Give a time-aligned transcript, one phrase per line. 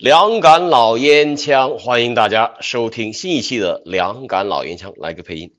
[0.00, 5.56] 两杆老烟枪，欢迎大家收听新一期的两杆老烟枪，来个配音。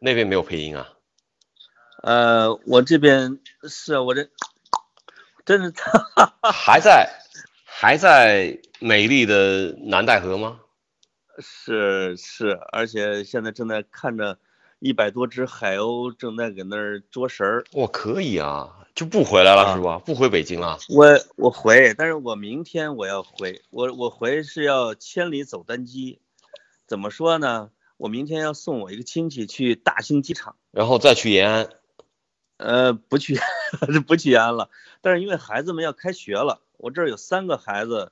[0.00, 0.94] 那边没有配音啊？
[2.02, 4.30] 呃，我这边是我这
[5.44, 5.74] 真是，
[6.50, 7.10] 还在
[7.66, 10.60] 还在美丽的南戴河吗？
[11.40, 14.38] 是是，而且现在正在看着
[14.78, 17.64] 一百多只海鸥正在搁那儿捉食儿。
[17.72, 19.98] 我，可以啊，就不回来了啊是吧？
[19.98, 20.78] 不回北京了。
[20.88, 26.20] 我我回，但是我明天我要回，我我回是要千里走单机。
[26.86, 27.70] 怎么说呢？
[27.96, 31.68] 我明天要送我一个亲戚去大兴机场，然后再去延安，
[32.56, 33.38] 呃，不去
[34.08, 38.10] 不去延安了，但是因为孩子们要开学了，我这儿有三个孩子，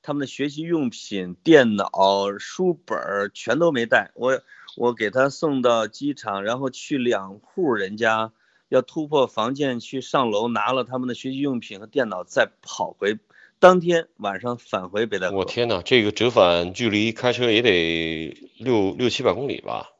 [0.00, 1.90] 他们的学习用品、电脑、
[2.38, 4.40] 书本儿全都没带，我
[4.76, 8.32] 我给他送到机场，然后去两户人家，
[8.72, 13.18] 要突破防线去上楼拿了他们的学习用品和电脑，再跑回，
[13.58, 15.36] 当天晚上返回北戴河。
[15.36, 19.90] 我天哪，这个折返距离开车也得六六七百公里吧？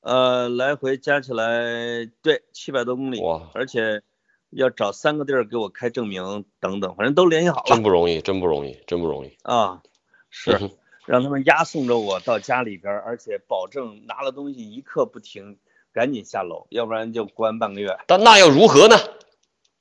[0.00, 4.02] 呃，来回加起来对七百多公里，哇而且
[4.48, 9.36] 要找三个地儿给我开证明等等，反正都联系好了真不容易，真不容易，真不容易。
[9.42, 9.90] 啊，嗯
[10.30, 10.70] 是
[11.04, 15.58] 让他们押送着我到家里边，而且保证拿了东西一刻不停，
[15.92, 17.98] 赶紧下楼，要不然就关半个月。
[18.06, 18.96] 但那又如何呢？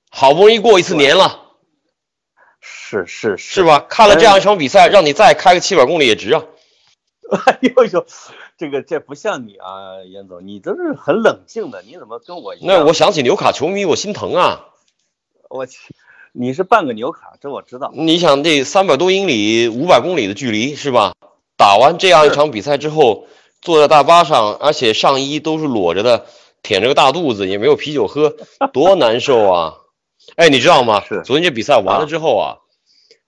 [0.10, 1.42] 好不容易过一次年了，
[2.62, 3.64] 是是是？
[3.64, 3.86] 吧？
[3.88, 6.44] 看了这样一场比赛，让你再开个七百公里也值啊！
[7.46, 8.06] 哎呦呦，
[8.58, 12.68] 这个这不像你啊，严总，你都是很冷静的，你怎么跟我一样？
[12.68, 14.68] 那我想起纽卡球迷，我心疼啊！
[15.50, 15.94] 我去，
[16.32, 17.92] 你是半个纽卡，这我知道。
[17.94, 21.14] 你想这三百多英里、五百公里的距离是吧？
[21.58, 23.28] 打完这样一场比赛之后，
[23.62, 26.26] 坐在大巴上，而且上衣都是裸着的，
[26.64, 28.36] 舔着个大肚子，也没有啤酒喝，
[28.74, 29.74] 多难受啊！
[30.36, 31.04] 哎，你知道吗？
[31.06, 32.58] 是昨天这比赛完了之后啊，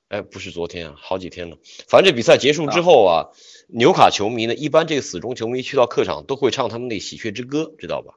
[0.09, 1.57] 哎，不是昨天啊，好几天了。
[1.87, 3.27] 反正这比赛结束之后啊，
[3.67, 8.13] 纽卡球迷呢，一般这个死忠球迷去到客场都会唱他们那喜鹊之歌，知道吧？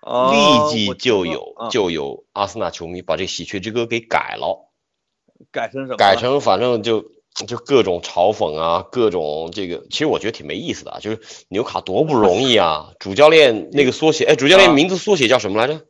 [0.00, 4.70] 哦立即就有啊就有阿森纳球迷把这喜鹊之歌给改了。
[5.50, 5.96] 改成什么？
[5.96, 7.10] 改成反正就
[7.46, 10.98] 就各种嘲讽啊，各种这个，其实我觉得挺没意思的啊。
[11.00, 15.86] 就是纽卡多不容易啊，主教练 那个缩写，哎，主教练啊名字缩写叫什么来着？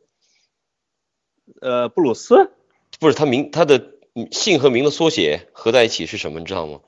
[1.61, 2.51] 呃，布鲁斯
[2.99, 3.93] 不是他名他的
[4.31, 6.39] 姓和名的缩写合在一起是什么？
[6.39, 6.79] 你知道吗？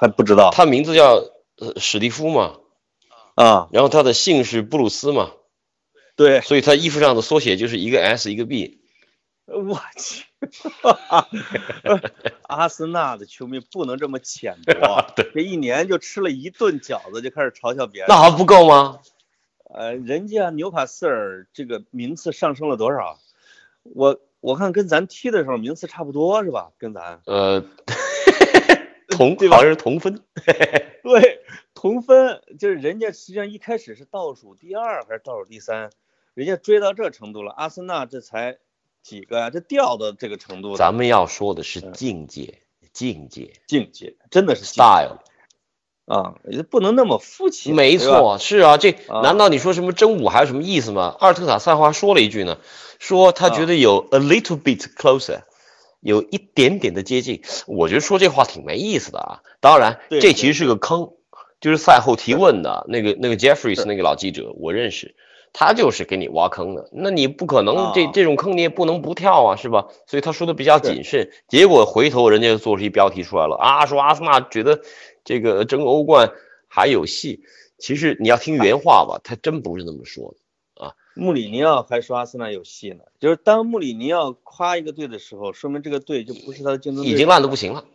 [0.00, 1.16] 还不知道他名字叫
[1.56, 2.58] 呃史蒂夫嘛，
[3.34, 3.68] 啊？
[3.72, 5.32] 然后他的姓是布鲁斯嘛，
[6.16, 8.80] 对，所以他衣服上的缩写就是一个 S 一个 B。
[9.46, 10.24] 我去，
[12.42, 18.08] 阿森纳的球迷不能这么浅薄， 这一年就吃了一顿饺子就开始嘲笑别人。
[18.08, 19.00] 那还不够吗？
[19.72, 23.18] 呃，人家纽卡斯尔这个名次上升了多少？
[23.82, 26.72] 我我看跟咱踢的时候名次差不多是吧？
[26.78, 27.64] 跟咱呃，
[29.10, 30.20] 同对吧好像是同分。
[31.02, 31.40] 对
[31.74, 35.90] 同分，就是人家实际上一开始是倒数第二还是倒数第三，
[36.34, 38.58] 人家追到这程度了，阿森纳这才
[39.02, 42.60] 几个呀、这掉到这个程度咱们要说的是境界，
[42.92, 45.18] 境界境界，真的是 style。
[46.06, 47.72] 啊，也不能那么肤浅。
[47.72, 51.14] 没，错，是啊，这啊难道你说什么真武还有什么意思吗？
[51.20, 52.58] 阿尔特塔赛花说了一句呢，
[52.98, 55.42] 说他觉得有 a little bit closer，
[56.00, 57.42] 有一点点的接近。
[57.68, 59.42] 我觉得说这话挺没意思的啊。
[59.60, 61.12] 当然，这其实是个坑，
[61.60, 65.14] 就是赛后提问的那个那个 Jeffries 那个老记者，我认识，
[65.52, 66.88] 他就是给你挖坑的。
[66.92, 69.88] 那你不可能这啊这种坑你也不能不跳啊，是吧？
[70.06, 71.30] 所以他说的比较谨慎。
[71.48, 74.80] 结果回头人家就做出一标题出来了啊，说阿森纳觉得
[75.24, 76.32] 这个争欧冠
[76.68, 77.42] 还有戏。
[77.78, 80.92] 其实你要听原话吧，他真不是这么说的啊。
[81.14, 87.14] 穆里尼奥还说阿森纳有戏呢，就是当穆里尼奥夸一个队的时候，说明这个队就不是他的竞争对手。
[87.14, 87.86] 已经烂的不行了，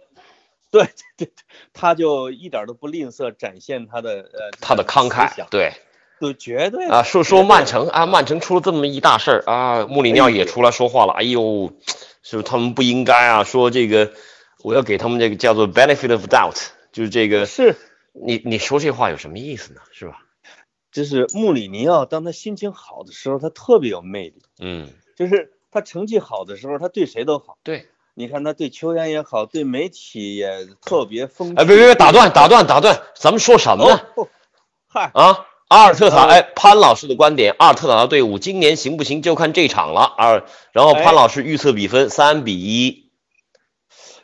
[0.72, 0.84] 对
[1.18, 1.32] 对对，
[1.72, 5.72] 他就一点都不吝啬展现他的呃他的慷慨，对
[6.20, 11.74] 对，绝对啊，说说曼城啊，曼城出了这么一大事儿啊，穆里尼奥也出来说话了，哎呦，
[12.24, 13.44] 是他们不应该啊？
[13.44, 14.14] 说这个
[14.64, 17.76] 我要给他们这个叫做 benefit of doubt，就是这个是，
[18.14, 19.82] 你你说这话有什么意思呢？
[19.92, 20.22] 是吧？
[20.92, 24.88] 就是穆里尼奥当他心情好的时候，他特别有魅力，嗯，
[25.18, 27.58] 就是他成绩好的时候，他对谁都好。
[27.64, 31.54] 对，你看他对球员也好，对媒体也特别风。
[31.58, 34.00] 哎，别别别，打断打断打断，咱们说什么呢？
[34.88, 40.02] 嗨，啊，阿尔特塔，呃哎，潘老师的观点，阿尔特塔的队伍今年行不行就看这场了。
[40.02, 43.10] 二，然后哎潘老师预测比分三比一，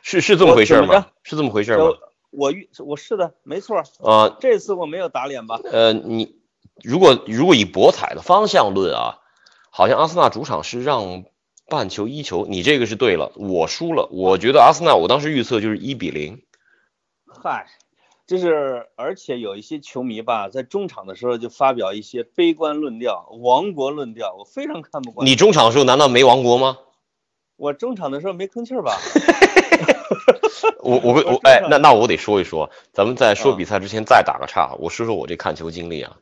[0.03, 1.07] 是是这么回事吗？
[1.23, 1.83] 是这么回事吗？
[1.83, 1.97] 我
[2.29, 3.83] 我预我是的，没错。
[4.03, 5.59] 啊，这次我没有打脸吧？
[5.63, 6.35] 呃，你
[6.83, 9.17] 如果如果以博彩的方向论啊，
[9.71, 11.23] 好像阿森纳主场是让
[11.67, 14.07] 半球一球，你这个是对了，我输了。
[14.11, 16.44] 我觉得阿森纳，我当时预测就是一比零。
[17.44, 17.65] 嗨，
[18.31, 25.28] 就是而且有一些球迷吧，在中场的时候就发表一些悲观论调、亡国论调，我非常看不惯。
[25.28, 26.78] 你中场的时候难道没亡国吗？
[27.57, 28.98] 我中场的时候没吭气儿吧？
[30.80, 36.16] 我我我我哎那那我得说一说，咱们在说嗯比赛之前再打个岔，我说说我这看球经历啊。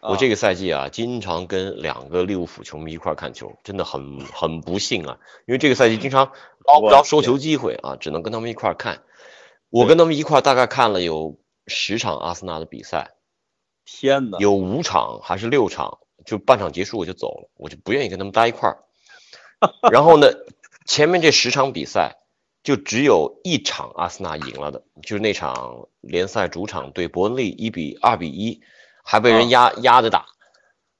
[0.00, 6.30] 我这个赛季啊，经常跟两个利物浦球迷一块儿看球，真的很很不幸啊，因为这个赛季经常
[6.64, 9.02] 捞不着收球机会啊，只能跟他们一块儿看。
[9.70, 11.36] 我跟他们一块儿大概看了有
[11.68, 13.12] 十场阿森纳的比赛，
[13.84, 14.38] 天哪！
[14.38, 18.84] 有五场还是六场，就半场结束我就走了，我就不愿意跟他们待一块儿。
[19.92, 20.28] 然后呢，
[20.86, 22.16] 前面这十场比赛
[22.62, 28.60] 就只有一场阿森纳赢了的，就是那场联赛主场对伯恩利一比二比一，
[29.04, 30.26] 还被人压、压着打。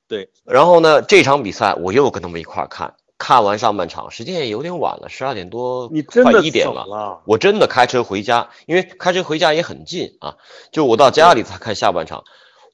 [0.06, 6.86] 对，然后呢，这场比赛我又跟他们一块儿看，看完上半场，时间也有点晚了，十二点多，你真的快一点了。
[6.86, 7.22] 了？
[7.26, 10.36] 我真的开车回家，因为开车回家也很近啊，
[10.70, 12.24] 就我到家里才看下半场。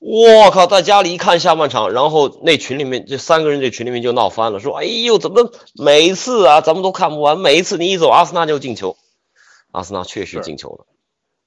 [0.01, 8.99] 我靠，在家里一看下半场，然后那群里面这三个人这群里面就闹翻了，说：“哎呦，怎么每一次啊，咱们都看不完，每一次你一走，阿森纳就进球。”
[9.73, 10.85] 阿森纳确实进球了，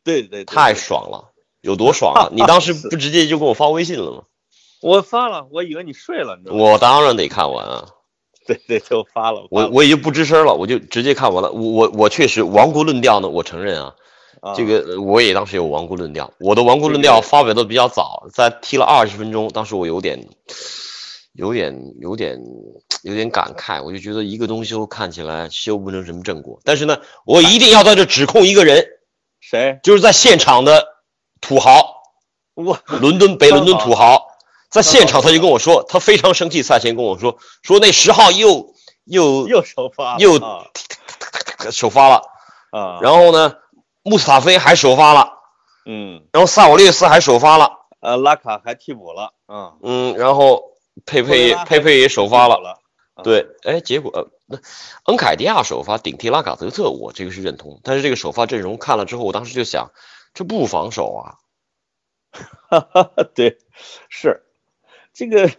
[0.03, 2.29] 对对对，太爽了，有多爽啊！
[2.33, 4.23] 你当时不直接就给我发微信了吗？
[4.81, 6.63] 我发了，我以为你睡了，你知道吗？
[6.63, 7.85] 我当然得看完啊，
[8.47, 9.45] 对 对，就发了。
[9.51, 11.51] 我我已经不吱声了，我就直接看完了。
[11.51, 13.93] 我我我确实亡国论调呢，我承认啊，
[14.41, 20.27] 啊这个呃我也当时有亡国论调，我的亡国论调发表的比较早，在踢了二十分钟，当时我有点，
[21.33, 22.39] 有点有点
[23.03, 28.85] 有点感慨，我就觉得一个东西都看起来修不成什么正果，但是呢，我一定要在这指控一个人，
[29.39, 29.79] 谁？
[29.83, 30.85] 就是在现场的
[31.41, 31.93] 土豪，
[32.55, 34.26] 我伦敦北伦敦土豪，
[34.69, 38.73] 在现场他就跟我说，他非常生气，赛前跟我说，说那十号又
[39.05, 40.65] 又又首发又啊
[41.71, 42.21] 首发了，
[42.71, 43.55] 啊，然后呢，
[44.03, 45.33] 穆斯塔菲还首发了。
[45.85, 46.27] 嗯。
[46.33, 47.71] 然后萨瓦略斯还首发了，
[48.01, 50.63] 呃拉卡还替补了啊，嗯，然后
[51.05, 52.79] 佩佩佩佩也首发了，
[53.23, 54.59] 对，哎，结果呃，那
[55.05, 59.91] 恩凯迪亚首发顶替拉卡泽特，我这个是认同，但是这个首发阵容看了之后，我当时就想，
[60.33, 61.39] 这不防守啊，
[62.69, 63.57] 哈哈，对，
[64.09, 64.43] 是
[65.17, 65.49] 这个，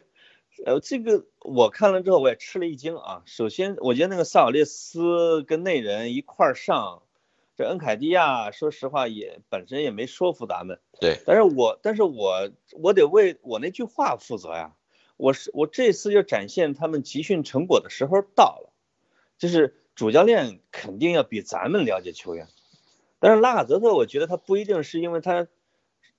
[0.65, 3.23] 呃，这个我看了之后我也吃了一惊啊。
[3.27, 7.03] 首先，我觉得那个萨尔列斯跟那人一块儿上，
[7.57, 10.79] 这恩凯迪亚说实话也本身也没说服咱们。
[11.01, 12.51] 对，但是我但是我
[12.81, 14.77] 我得为我那句话负责呀。
[15.17, 18.73] 我是我这次就展现他们集训成果的时候到了，
[19.39, 22.47] 就是主教练肯定要比咱们了解球员。
[23.19, 25.49] 但是拉卡泽特，我觉得他不一定是因为他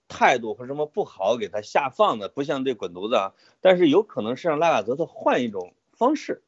[0.10, 3.32] 态度或者什么不好给他下放的，不像这滚犊子啊。
[3.62, 6.42] 但是有可能是让拉卡泽特换一种方式，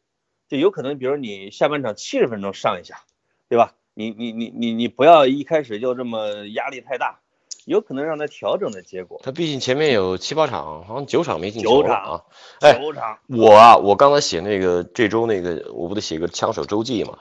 [0.49, 3.03] 就有可能比如你下半场七十分钟上一下，
[3.47, 3.75] 对吧？
[3.93, 7.19] 你你你你你不要一开始就这么压力太大，
[7.65, 9.19] 有可能让他调整的结果。
[9.21, 12.23] 他毕竟前面有七八场，好像九场没进球九场了啊。
[12.61, 12.79] 哎，
[13.27, 17.19] 我啊，我刚才写那个这周那个，我不得写个枪手周记嘛，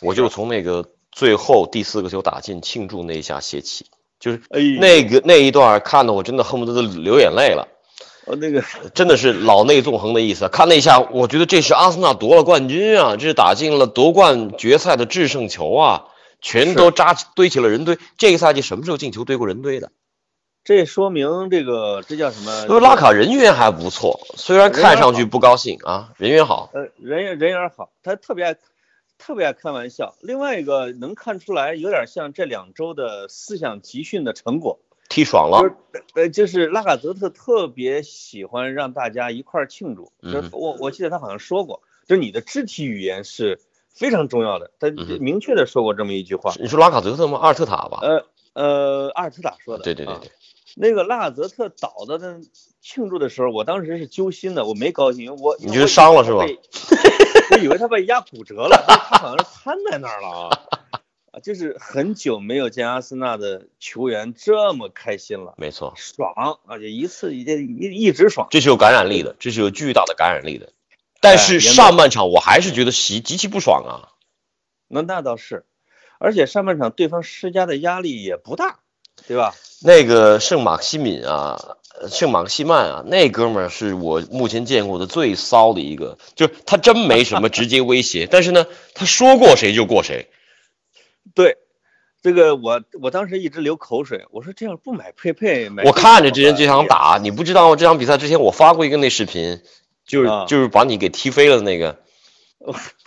[0.00, 3.86] 我就从那个最后第四个球打进庆祝那一下写起，
[4.24, 4.40] 就是
[4.80, 7.68] 那个那一段看的我真的恨不得都流眼泪了。
[8.24, 8.64] 哦那个
[8.94, 10.48] 真的是老泪纵横的意思。
[10.48, 16.04] 看那一下，我觉得这是阿森纳夺了冠军啊，这是打进了夺冠决赛的制胜球啊，
[16.40, 17.98] 全都扎堆起了人堆。
[18.16, 19.92] 这个赛季什么时候进球堆过人堆的？
[20.64, 22.64] 这说明这个这叫什么？
[22.66, 26.70] 因为拉卡人缘还不错，虽然看上去不高兴啊，人缘好。
[26.72, 28.56] 呃人缘人缘好，他特别爱
[29.26, 30.14] 特别爱开玩笑。
[30.20, 34.78] 另外一个能看出来，有点像这两周的思想集训的成果。
[35.08, 40.12] 踢爽了就是，呃，就是拉卡泽特特别喜欢让大家一块儿庆祝。
[40.22, 44.70] 就是嗯我我记得他好像说过，就是你的肢体语言是非常重要的。
[44.78, 46.52] 他明确的说过这么一句话。
[46.60, 47.38] 你说拉卡泽特吗？
[47.38, 48.00] 阿尔特塔吧？
[48.02, 49.82] 呃呃，阿尔特塔说的。
[49.82, 50.30] 啊对对对对，
[50.76, 52.40] 那个拉卡泽特倒的那
[52.82, 56.44] 庆祝的时候，我当时是揪心的，我没高兴，我你觉得伤了是吧？
[57.54, 60.58] 我以为他被压骨折了，他好像是瘫在那儿了啊！
[61.30, 68.48] 啊，就是很久没有见阿森纳的球员这么开心了，没错，爽，而且一次一一一直爽。
[68.50, 70.72] 这是有感染力的，这是有巨大的感染力的。
[71.20, 74.10] 但是上半场我还是觉得极极其不爽啊。
[74.88, 75.64] 那那倒是，
[76.18, 78.80] 而且上半场对方施加的压力也不大，
[79.26, 79.54] 对吧？
[79.82, 90.30] 那个圣马克西敏啊，呃圣马克西曼啊，那哥们儿是我目前见过的最骚的一个，就是他真没什么直接威胁，但是呢，他说过谁就过谁。
[91.34, 91.56] 对，
[92.22, 99.62] 这个我我当时一直流口水，我说这样不买佩佩，买我看着这人这场场打，你不知道这场比赛之前我发过一个那视频，
[100.06, 101.98] 就是啊就是把你给踢飞了的那个。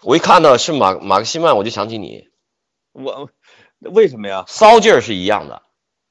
[0.04, 2.28] 我一看到是马马克西曼，我就想起你，
[2.92, 3.30] 我
[3.80, 4.46] 为什么呀？
[4.48, 5.64] 骚劲儿是一样的，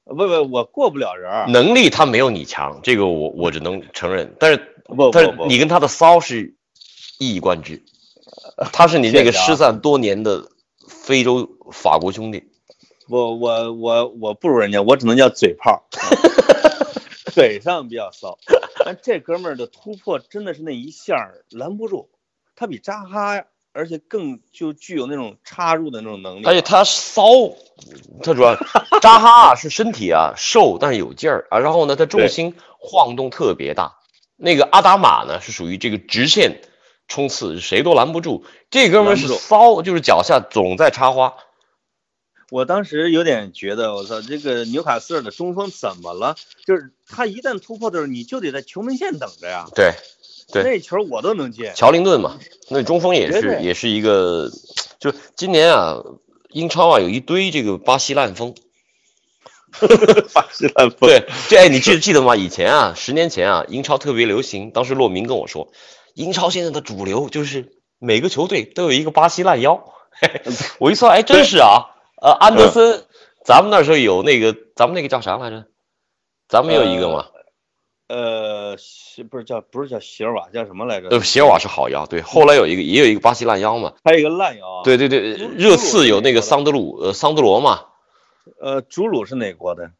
[0.06, 4.34] 不不，我过不了人儿，能力他没有你强，这个我我只能承认。
[4.38, 6.54] 但是不但是你跟他的骚是
[7.18, 7.82] 一以贯之，
[8.72, 10.48] 他是你这个失散多年的
[10.88, 12.44] 非洲法国兄弟。
[13.08, 15.88] 我我我我不如人家，我只能叫嘴炮，
[17.34, 18.38] 嘴上比较骚。
[18.84, 22.10] 但这哥们儿的突破真的是那一下儿拦不住，
[22.54, 23.44] 他比扎哈，
[23.76, 26.44] 而且更就具有那种插入的那种能力。
[26.44, 27.22] 而且他骚，
[28.22, 28.56] 他主要
[29.02, 31.58] 扎哈啊是身体啊瘦，但是有劲儿啊。
[31.58, 33.98] 然后呢，他重心晃动特别大。
[34.36, 36.60] 那个阿达玛呢是属于这个直线
[37.08, 38.44] 冲刺，谁都拦不住。
[38.70, 41.34] 这哥们儿是骚，就是脚下总在插花。
[42.50, 46.36] 我当时有点觉得，我操，这个纽卡斯尔的中锋怎么了？
[46.64, 49.66] 就是他一旦突破的时候，你就得在球门线等着呀。
[49.74, 49.94] 对，
[50.52, 51.72] 对那球我都能接。
[51.74, 52.38] 乔林顿嘛，
[52.68, 54.50] 那中锋也是也是一个，
[54.98, 56.02] 就今年啊，
[56.50, 58.54] 英超啊有一堆这个巴西烂风。
[60.32, 61.08] 巴西烂风。
[61.08, 62.36] 对，这哎，你记记得吗？
[62.36, 64.70] 以前啊，十年前啊，英超特别流行。
[64.70, 65.72] 当时骆明跟我说，
[66.14, 69.84] 英超现在的主流就是每个球队都有一个巴西烂腰。
[70.78, 71.90] 我一算，哎，真是啊。
[72.22, 73.04] 呃，安德森，
[73.44, 75.66] 咱们那时候有那个，咱们那个叫啥来着？
[76.48, 77.35] 咱们有一个嘛，呃，
[78.78, 81.08] 席不是叫不是叫席尔瓦，叫什么来着？
[81.08, 82.22] 对，席尔瓦是好腰，对。
[82.22, 83.94] 后来有一个，也有一个巴西烂腰嘛。
[84.04, 84.84] 还有一个烂腰啊。
[84.84, 87.80] 对对对，热刺有那个桑德鲁，呃，桑德罗嘛。
[88.60, 89.90] 呃，朱鲁是哪国的？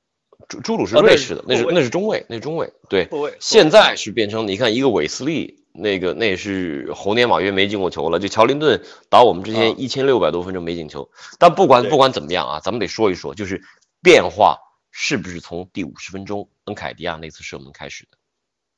[0.49, 2.73] 朱朱鲁是瑞士的，那是那是中卫，那是中卫。
[2.89, 3.09] 对，
[3.41, 8.21] 现在是变成你看一个韦斯利，那个那也是猴年马月没进过球了。
[8.21, 11.11] 就乔林顿打我们之啊前一千六百多分钟没进球，
[11.41, 13.63] 但不管不管怎么样啊，咱们得说一说，就是
[14.01, 14.59] 变化
[14.93, 18.19] 是不是从第五十分钟恩凯迪亚那次射门开始的？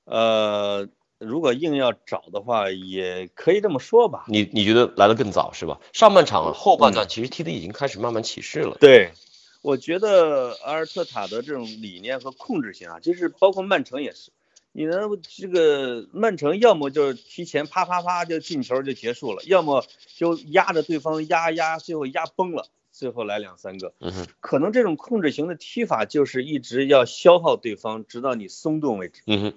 [0.04, 4.24] 呃，如果硬要找的话，也可以这么说吧。
[4.28, 5.80] 你你觉得来的更早是吧？
[5.92, 8.76] 上半场后半嗯段其实踢的已经开始慢慢起势了。
[8.80, 9.12] 对，
[9.60, 14.30] 我觉得阿尔特塔的这种理念和控制性啊，就是包括曼城也是。
[14.70, 22.68] 你的，这个曼城要么就是提前啪啪啪就进球就结束了，要么就压着对方压压，最后压崩了，
[22.98, 23.94] 最后来两三个。
[24.40, 29.22] 可能这种控制型的踢法就是一直要消耗对方，直到你松动为止。
[29.26, 29.54] 嗯哼，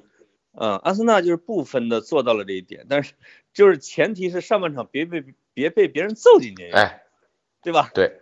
[0.54, 3.14] 嗯，阿森纳就是部分的做到了这一点，但是
[3.52, 5.24] 就是前提是上半场别被
[5.56, 7.02] 别被别人揍进去，哎，
[7.64, 7.90] 对吧？
[7.96, 8.20] 对，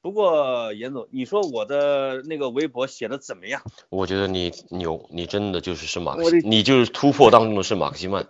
[0.00, 3.60] 不过严总，你说我的那个微博写的怎么样？
[3.90, 8.26] 我觉得你牛，你真的就是圣马克西，你就是突破当中的圣马克西曼，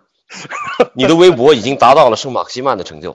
[0.96, 3.14] 你的微博已经达到了圣马克西曼的成就。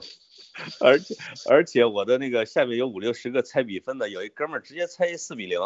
[0.80, 1.14] 而且
[1.48, 5.58] 而且我的那个下面有五六十个猜比分的，有一哥们儿直接猜一四比零，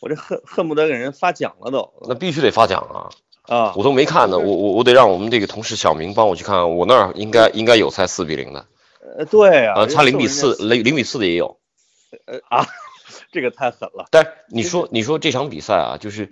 [0.00, 3.10] 我这恨恨不得给人发奖了都那必须得发奖啊！
[3.42, 3.74] 啊！
[3.76, 8.66] 我都没看呢，我我我得让我们这个同事小明帮我去看看，我那儿应该应该有猜四比零的，
[9.18, 11.58] 呃对啊，呃，差零比四，零零比四的也有。
[12.26, 12.66] 呃啊，
[13.32, 14.06] 这个太狠了。
[14.10, 16.30] 但你说你说这场比赛啊，就是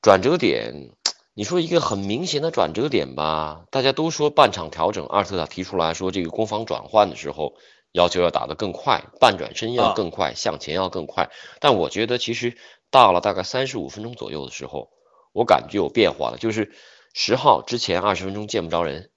[0.00, 0.90] 转折点，
[1.36, 7.56] 你说一个很明显的转折点吧，大家都说半场调整，阿尔特塔提出来说这个攻防转换的时候
[7.90, 11.30] 要求要打得更快，半转身要啊更快，向前要更快。
[11.58, 12.56] 但我觉得其实
[12.88, 14.90] 到了大概三十五分钟左右的时候，
[15.32, 16.72] 我感觉有变化了，就是
[17.12, 19.10] 十号之前二十分钟见不着人。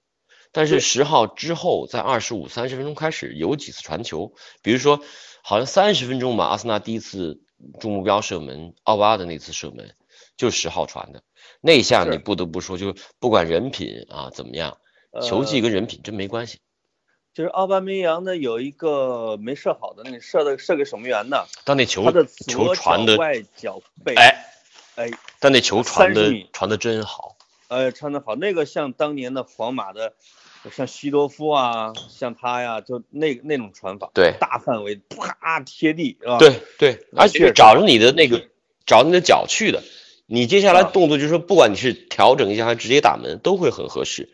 [0.50, 5.00] 但是十号之后，在二十五、三十分钟开始有几次传球，比如说
[5.42, 7.42] 好像三十分钟吧，阿森纳第一次
[7.78, 9.94] 中目标射门，奥巴的那次射门
[10.36, 11.22] 就十号传的，
[11.60, 14.78] 那一下你不得不说，就不管人品啊怎么样，
[15.22, 16.58] 球技呃跟人品真没关系。
[17.34, 24.44] 就是奥巴梅扬呢有一个没射好的，那个射的射给守门员的，但那球他的球传的，外脚背，哎
[24.96, 27.36] 哎，但那球传的传的真好。
[27.68, 30.14] 呃，传的好，那个像当年的皇马的，
[30.72, 38.48] 像西多夫啊，像他呀，就那那种传法，对大范围啪贴地，是吧？，对对，而且找着你的那个，
[38.86, 39.84] 找你的脚去的。
[40.30, 44.28] 你接下来啊动作就是说，不管你是调整一下还是直接打门，都会很合适。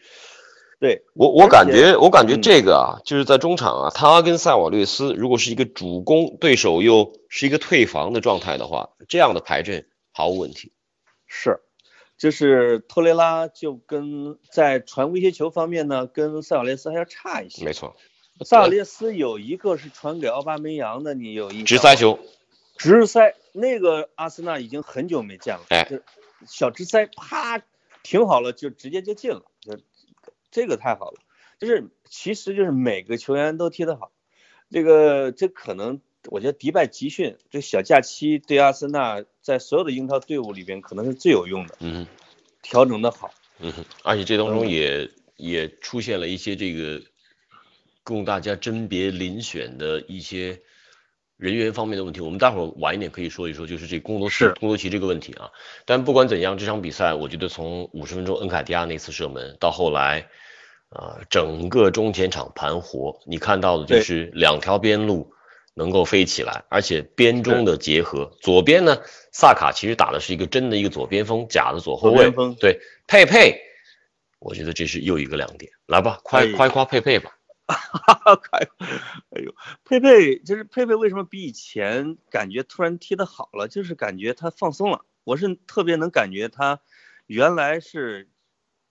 [0.80, 10.72] 对，我我感觉，我感觉嗯这个啊，就是在中场啊，他跟塞瓦略斯如果是一个主攻，对手又是一个退防的状态的话，这样的排阵毫无问题。
[11.26, 11.60] 是，
[12.18, 17.64] 就是托雷拉就跟在传威胁球方面呢，跟塞瓦略斯还要差一些。
[17.64, 17.94] 没错，
[18.44, 21.64] 萨瓦略斯有一个是传给奥巴梅扬的，你有印象吗？
[21.66, 22.18] 直塞球，
[22.76, 26.02] 直塞那个阿森纳已经很久没见了，哎就
[26.44, 27.62] 小直塞啪
[28.02, 29.78] 停好了就直接就进了，就
[30.50, 31.20] 这个太好了。
[31.60, 34.10] 就是其实就是每个球员都踢得好，
[34.70, 42.06] 这个这可能我觉得迪拜集训这小假期对阿森纳在所有的英超队伍里边可能是最有用的，嗯
[42.60, 43.32] 调整的好。
[43.60, 47.00] 嗯哼，而且这当中嗯也也出现了一些这个
[48.02, 50.60] 供大家甄别遴选的一些
[51.36, 52.20] 人员方面的问题。
[52.20, 55.50] 我们待会儿晚一点可以说一说，就是这贡多齐是贡多齐这个问题啊。
[55.84, 60.28] 但不管怎样，这场比赛我觉得从五十分钟恩凯迪亚那次射门到后来。
[60.90, 65.32] 啊、整个中前场盘活，你看到的就是两条边路
[65.74, 68.30] 能够飞起来，而且边中的结合。
[68.40, 68.98] 左边呢，
[69.32, 72.30] 萨卡其实打的是一个真的一个左边锋，假的左后卫。
[72.60, 73.58] 对，佩佩，
[74.38, 75.72] 我觉得这是又一个亮点。
[75.86, 77.32] 来吧，夸哎夸一夸佩佩吧。
[77.66, 78.58] 哈哈，开，
[79.30, 79.54] 哎呦，
[79.84, 83.68] 佩佩就是佩佩，为什么比以前感觉突然踢得好了？
[83.68, 85.04] 就是感觉他放松了。
[85.24, 86.80] 我是特别能感觉他
[87.26, 88.28] 原来是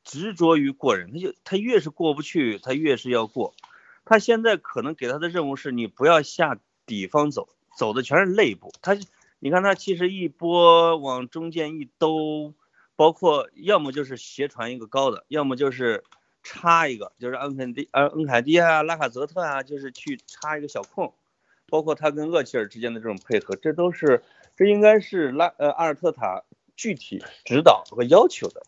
[0.03, 3.53] 执着于过人，他就他越是过不去，他越是要过。
[4.06, 8.74] 他现在可能给他的任务是你不要下底方走，走的全是内部。
[8.82, 8.98] 他
[9.39, 12.53] 你看他其实一波往中间一兜，
[12.96, 16.03] 包括要么就是斜传一个高的，要么就是
[16.43, 21.13] 插一个，就是恩肯迪、呃恩凯迪啊、拉卡泽特啊，就是去插一个小空，
[21.69, 24.21] 包括他跟厄齐尔之间的这种配合，这都是
[24.55, 26.43] 这应该是拉呃阿尔特塔
[26.75, 28.63] 具体指导和要求的。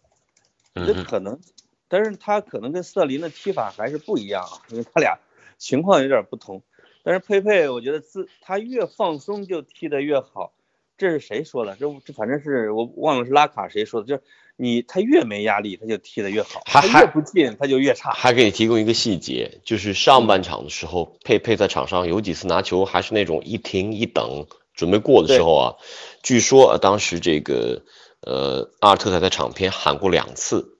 [0.73, 1.39] 这可能，
[1.87, 5.19] 但是他可能跟斯特林的踢法还是不一样啊，因为他俩
[5.57, 6.63] 情况有点不同。
[7.01, 10.51] 但是佩佩，我觉得自他越放松就踢得越好。
[10.97, 11.75] 这是谁说的？
[11.75, 14.23] 这这反正是我忘了是拉卡谁说的，就是
[14.57, 18.11] 你他越没压力，他就踢得越好；他越不进，他就越差。
[18.11, 25.75] 还给你提供一个细节，就是上半场的时候，佩佩在场上有几次拿球还是那种一停一等，准备过的时候啊，
[26.23, 27.83] 据说啊当时这个
[28.21, 30.77] 呃阿尔特塔在场边喊过两次，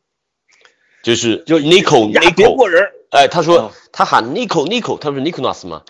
[1.04, 2.92] 就是就 Nico Nico，过人儿。
[3.12, 5.84] 哎，他说嗯他喊 Nico Nico，他不是 Nicolas 吗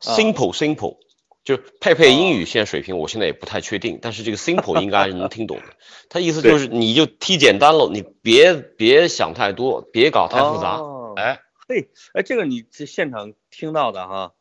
[0.00, 0.96] ？Simple Simple，
[1.44, 5.64] 就佩佩英语现在水平我现在也不太确定，但是这个 Simple 应该是能听懂的。
[6.08, 10.76] 他意思就是你就踢简单了，你别别想太多，别搞太复杂。
[10.76, 14.32] 哦哎，嘿，哎，这个你这现场听到的哈，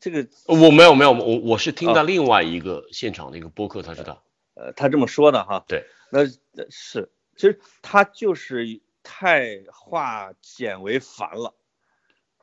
[0.00, 4.22] 这个我没有没有，我我是听到啊另外一个现场的一个播客才知道。
[4.54, 5.64] 呃，他这么说的哈。
[5.68, 11.54] 对，那那是，其实他就是太化简为繁了，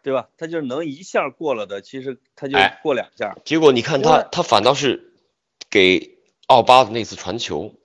[0.07, 0.29] 对吧？
[0.37, 3.35] 他就是能一下过了的，其实他就哎过两下。
[3.43, 5.11] 结果你看他他反倒是
[5.69, 6.11] 给
[6.45, 7.75] 奥巴的那次传球，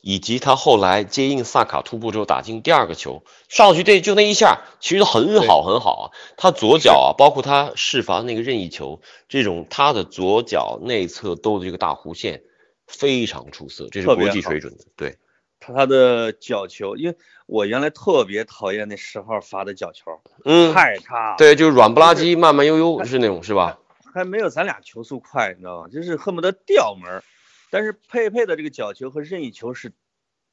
[0.00, 6.04] 以及他后来接应萨卡突破之后打进第二个球，上去对就那一下，其实很好很好啊。
[6.38, 12.42] 他左脚啊，包括他释罚那个任意球，这种他的左脚内侧兜的这个大弧线
[12.86, 14.84] 非常出色，这是国际水准的。
[14.96, 15.18] 对，
[15.60, 17.16] 他他的角球，因为
[17.46, 23.78] 我原来特别讨厌那十号发的角球，嗯，太差了，对，就是软不拉几、慢慢悠悠是那种是吧？
[24.14, 25.88] 还没有咱俩球速快，你知道吗？
[25.88, 27.22] 就是恨不得掉门。
[27.68, 29.92] 但是佩佩的这个角球和任意球是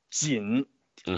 [0.09, 0.65] 紧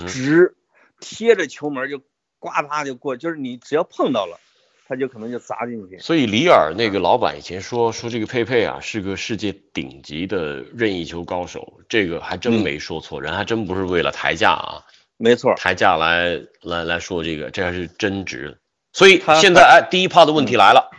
[0.07, 0.55] 直
[0.99, 1.99] 贴着球门就
[2.37, 4.39] 呱嗒就过，就是你只要碰到了，
[4.87, 5.97] 他就可能就砸进去。
[5.99, 14.85] 所以里尔那个老板以前说说这个佩佩啊是个世界顶级的任意球高手，这个还真嗯没说错，人还真不是为了抬价啊，
[15.17, 18.59] 没错，抬价来来来说这个，这还是真值。
[18.93, 20.89] 所以现在哎，第一趴的问题来了，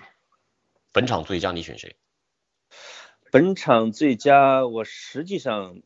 [0.92, 1.96] 本场最佳你选谁？
[3.31, 5.77] 本场最佳我实际上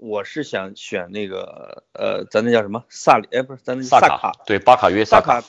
[0.00, 3.28] 我是想选那个呃，咱那叫什么萨里？
[3.32, 4.32] 哎，不是，咱那萨萨卡。
[4.46, 5.46] 对，巴卡约萨卡，卡，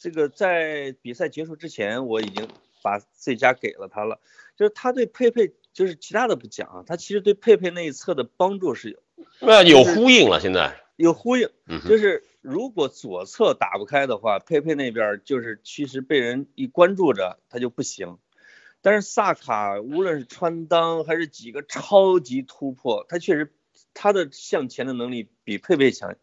[0.00, 2.48] 这个在比赛结束之前，我已经
[2.82, 4.18] 把最佳给了他了。
[4.56, 8.98] 就是他对佩佩，就是其他的不讲啊，他其实对佩佩那一侧的帮助是有
[9.40, 10.40] 那有呼应了。
[10.40, 11.50] 现在，有呼应。
[11.86, 18.16] 就是如果左侧打不开的话，佩佩那边就是其实被人一关注着，他就不行。
[18.80, 23.52] 但是萨卡无论是穿裆还是几个超级突破，他确实
[23.92, 26.16] 他的向前的能力比佩佩强，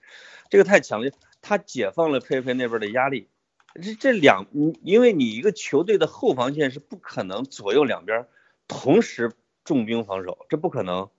[0.49, 1.11] 这个太强了，
[1.43, 3.29] 他解放了佩佩那边的压力。
[3.75, 4.47] 这这两，
[4.82, 8.27] 因为你一个球队的后防线是不可能左右两边
[8.67, 11.10] 同时重兵防守，这不可能。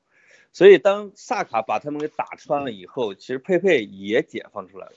[0.52, 4.92] 所以当萨卡把他们给打穿了以后，其实佩佩也解放出来了。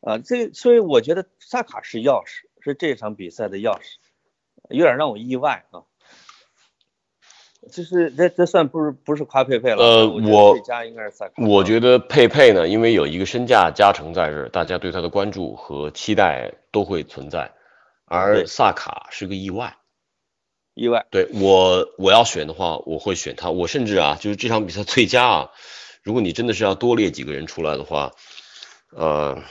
[0.00, 3.96] 啊，这所以我觉得萨卡是钥匙，是这场比赛的钥匙，
[4.70, 5.84] 有点让我意外啊。
[7.70, 11.34] 就是这这算不是不是夸佩佩了，呃我我最佳应该是萨卡。
[11.36, 17.52] 我觉得佩佩呢，因为有一个身价加成在这儿，大家对他的关注和期待都会存在。
[18.06, 19.76] 而萨卡是个意外。
[20.74, 21.06] 意外。
[21.10, 23.50] 对我我要选的话，我会选他。
[23.50, 25.50] 我甚至啊，就是这场比赛最佳啊，
[26.02, 28.12] 如果你真的是要多列几个人出来的话，
[28.96, 29.42] 呃，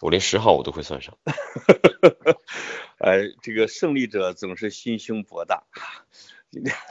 [0.00, 1.14] 我连十号我都会算上。
[3.02, 5.64] 呃，这个胜利者总是心胸博大。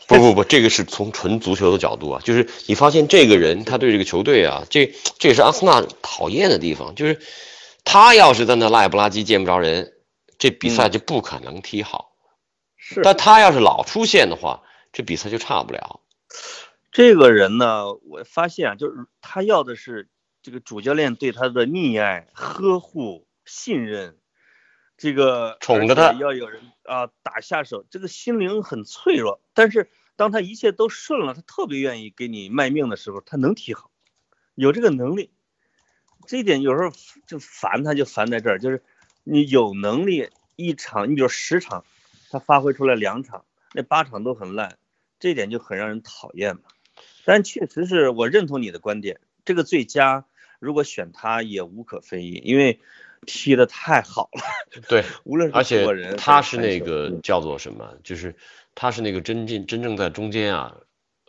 [0.07, 7.21] 不不不，这个是从纯足球的角度啊，就是你发现这个人他对这个球队啊，这这也是阿森纳讨厌的地方，就是
[7.83, 9.93] 他要是在那赖不拉几见不着人，
[10.39, 12.15] 这比赛就不可能踢好。
[12.75, 16.01] 是但他要是老出现的话，这比赛就差不了。
[16.91, 20.09] 这个人呢，我发现啊，就是他要的是
[20.41, 24.17] 这个主教练对他的溺爱、呵护、信任，
[25.01, 29.41] 这个宠着他要有人啊打下手，这个心灵很脆弱。
[29.55, 33.89] 但是当他一切都顺了，他特别愿意给你卖命的时候，他能踢好，
[34.53, 35.31] 有这个能力。
[36.27, 38.83] 这一点有时候就烦他，就烦在这儿，就是
[39.23, 41.83] 你有能力一场，你比如十场，
[42.29, 44.77] 他发挥出来两场，那八场都很烂，
[45.19, 46.61] 这一点就很让人讨厌嘛。
[47.25, 50.25] 但确实是我认同你的观点，这个最佳
[50.59, 52.79] 如果选他也无可非议，因为
[53.25, 57.93] 踢的太好了，对， 无论是而且他是那个叫做什么？
[58.03, 58.35] 就是
[58.75, 60.75] 他是那个真正真正在中间啊，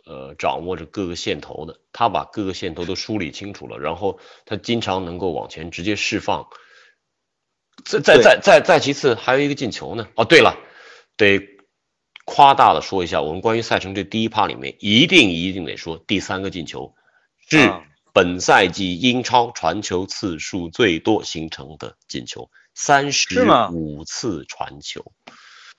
[0.05, 1.79] 呃，掌握着各个线头的。
[1.91, 6.47] 他把各个线头都梳理清楚了，然后他经常能够往前直接释放。
[7.85, 10.07] 再再再再再其次，还有一个进球呢。
[10.15, 10.57] 哦，对了，
[11.17, 11.41] 得
[12.25, 16.95] 夸大的说一下，我们关于赛程这第一趴里面，一定一定得说第三个进球
[17.47, 25.11] 是啊本赛季英超传球次数最多形成的进球，三十五次传球。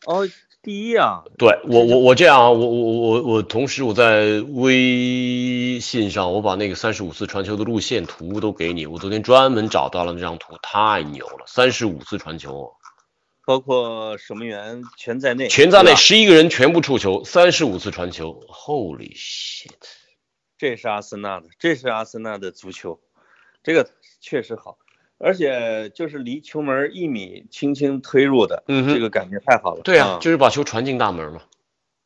[0.04, 0.28] 哦，
[0.60, 12.72] 第一啊，对我我我这样啊，我我我我同时我在微信上我把那个三十五次传球的路线图都给你，我昨天专门找到了那张图，太牛了，三十五次传球，
[13.46, 19.70] 包括守门员全在内，全在内，十一个人全部触球，三十五次传球，Holy shit！
[20.56, 23.00] 这是阿森纳的，这是阿森纳的足球，
[23.62, 23.90] 这个
[24.20, 24.78] 确实好，
[25.18, 29.82] 而且就是离球门一米轻轻推入的，嗯哼这个感觉太好了。
[29.82, 31.42] 对啊，就是把球传进大门嘛。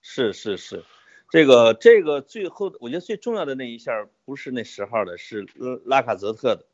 [0.01, 0.85] 是是是，
[1.31, 3.93] 这个这个最后我觉得最重要的那一下
[4.25, 6.65] 不是那十号的，是拉拉卡泽特的，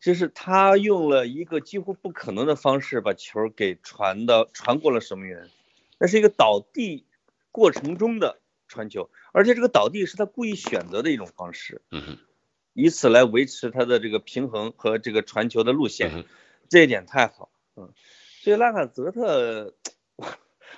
[0.00, 5.50] 就是他用了一个几乎不可能的方式把球给传到传过了守门员，
[5.98, 7.04] 那是一个倒地
[7.50, 8.38] 过程中的
[8.72, 12.18] 传球，而且这个倒地是他故意选择的一种方式，嗯，
[12.72, 16.24] 以此来维持他的这个平衡和这个传球的路线，
[16.68, 17.92] 这一点太好，嗯，
[18.42, 19.74] 所以拉卡泽特。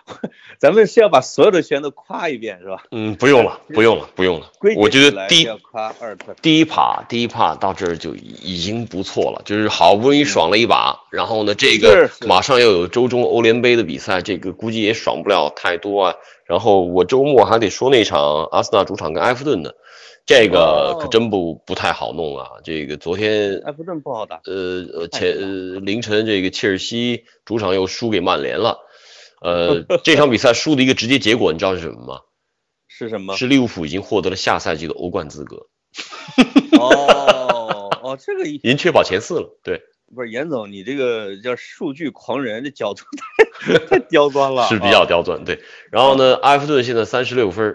[0.58, 2.84] 咱们是要把所有的球员都夸一遍是吧？
[2.90, 4.74] 嗯，不用了， 不用了，不用了归。
[4.76, 5.48] 我觉得第一
[6.42, 16.14] 第一趴，第一趴到这儿就已经不错了，就是好不容易爽了一把，然后呢，这个马上又有周中欧联杯的比赛，这个估计也爽不了太多啊。
[16.44, 19.74] 然后我周末还得说那场阿森纳主场跟埃弗顿的，
[20.26, 22.48] 这个可哦真不不太好弄啊。
[22.62, 28.78] 这个昨天埃弗顿不好打，呃呃前呃凌晨这个切尔西主场又输给曼联了，
[29.40, 32.20] 呃这场比赛输的一个直接结果你知道是什么吗？
[32.88, 33.36] 是什么？
[33.36, 35.66] 是利物浦已经获得了下赛季的欧冠资格，
[36.78, 39.58] 哦哦，这个 已经确保前四了。
[39.62, 39.82] 对。
[40.14, 43.02] 不是严总，你这个叫数据狂人，这角度
[43.60, 45.60] 太 太刁钻了，是比较啊刁钻，对。
[45.90, 47.74] 然后呢，埃弗顿现在三十六分，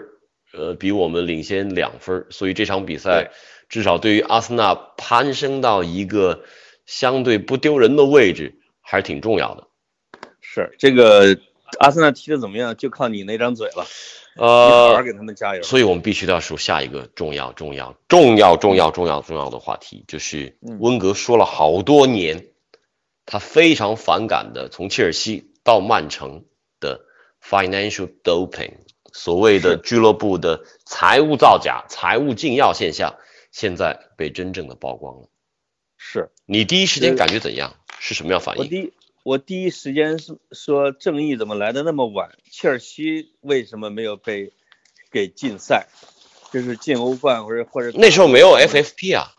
[0.54, 3.30] 呃，比我们领先两分，所以这场比赛
[3.68, 6.44] 至少对于阿森纳攀升到一个
[6.86, 9.66] 相对不丢人的位置还是挺重要的。
[10.40, 11.36] 是这个
[11.78, 13.86] 阿森纳踢的怎么样，就靠你那张嘴了，
[14.36, 15.62] 呃，给他们加油。
[15.62, 22.48] 所以我们必须要说下一个重要、重要、重要、重要、重要、重要的话题，就是嗯温格说了好多年，
[23.24, 26.44] 他非常反感的从切尔西到曼城
[26.80, 27.00] 的
[27.42, 28.72] financial doping，
[29.12, 33.16] 所谓的俱乐部的财务造假、财务禁药现象，
[33.52, 35.28] 现在被真正的曝光了。
[35.96, 37.76] 是你第一时间呃感觉怎样？
[38.02, 38.62] 是什么样反应？
[38.62, 42.30] 我第一我第一时间是说正义怎么来的那么晚？
[42.50, 44.52] 切尔西为什么没有被
[45.10, 45.88] 给禁赛？
[46.52, 49.34] 就是进欧冠或者或者那时候没有 FFP 啊，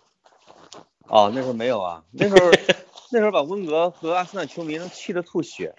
[1.10, 2.50] 哦，那时候没有啊，那时候
[3.12, 5.76] 那时候把温格和阿森纳球迷能气得吐血，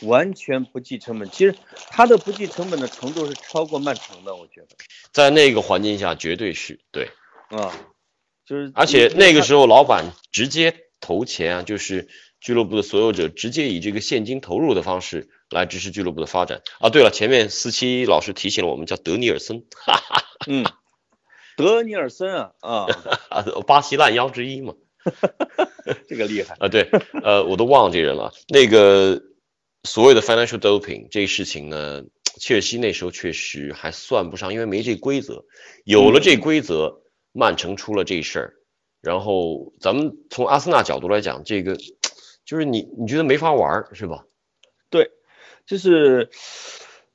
[0.00, 1.28] 完全不计成本。
[1.28, 1.54] 其实
[1.90, 4.68] 他的不计成本的程度是超过曼城的，我觉得
[5.12, 7.10] 在那个环境下绝对是对。
[7.50, 7.74] 啊，
[8.46, 12.08] 就是而且那个时候候老板直接投钱啊，就是
[12.40, 16.88] 俱乐部的所有者直接以这个现金投入的方式来支持俱乐部的发展啊。
[16.88, 20.64] 对了，前面四七老师提醒了我们，叫德尼尔森，哈哈嗯，
[21.56, 22.86] 德尼尔森啊啊，
[23.28, 24.74] 啊， 巴西烂腰之一嘛。
[26.08, 26.56] 这个厉害。
[26.60, 26.88] 啊，对，
[27.22, 28.32] 呃，我都忘了这人了。
[28.48, 29.22] 那个
[29.84, 32.04] 所谓的 financial doping 这事情呢，
[32.38, 35.44] 切尔西那时候确实还算不上，因为没这规则。
[35.84, 38.54] 有了这规则，曼城出了这事儿，
[39.00, 41.78] 然后咱们从阿森纳角度来讲，这个
[42.50, 44.26] 就是你你觉得没法玩是吧？
[44.88, 45.12] 对，
[45.66, 46.30] 就是，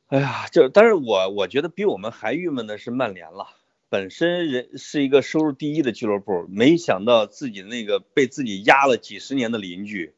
[0.08, 3.50] 哎呀，就但是我我觉得比我们还郁闷的是曼联了。
[3.90, 10.14] 本身人是一个收入第一的俱乐部，没想到自己那个被自己压了几十年的邻居，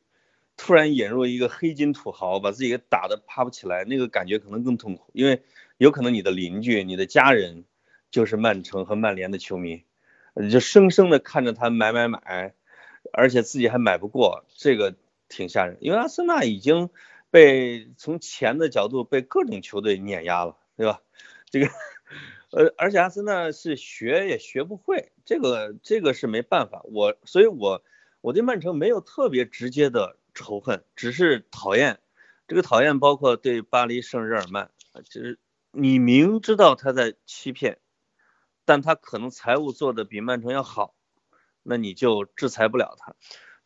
[0.56, 5.41] 突然引入一个黑金土豪，把自己给打得爬不起来，那个感觉可能更痛苦，因为
[5.80, 7.63] 有可能你的邻居、你的家人
[8.12, 9.82] 就是曼城和曼联的球迷，
[10.36, 12.53] 你就生生的看着他买买买，
[13.12, 14.93] 而且自己还买不过，这个
[15.30, 15.78] 挺吓人。
[15.82, 16.90] 因为阿森纳已经
[17.32, 21.02] 被从钱的角度被各种球队碾压了，对吧？
[21.50, 21.68] 这个。
[22.50, 26.82] 呃，而且阿森纳是学也学不会，这个这个是没办法。
[26.86, 27.84] 我所以我
[28.22, 32.00] 我对曼城没有特别直接的仇恨，只是讨厌。
[32.48, 34.72] 这个讨厌包括对巴黎圣日耳曼，
[35.10, 35.40] 就是
[35.72, 37.80] 你明知道他在欺骗，
[38.63, 40.96] 但他可能财务做的比曼城要好，
[41.63, 43.13] 那你就制裁不了他，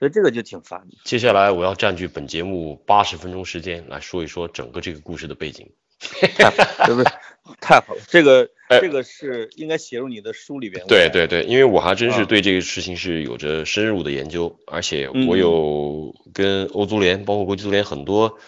[0.02, 0.98] 所以这个就挺烦的。
[1.04, 5.70] 接下来我要占据本节目八十分钟时间来说一说整个这个故事的背景。
[6.00, 7.12] 对不对？
[7.62, 10.84] 太好了，这个哎这个是应该写入你的书里边。
[10.88, 18.40] 对对对，因为我还真是啊对这个事情是有着深入的研究，而且嗯我有跟欧足联，包括国际足联很多，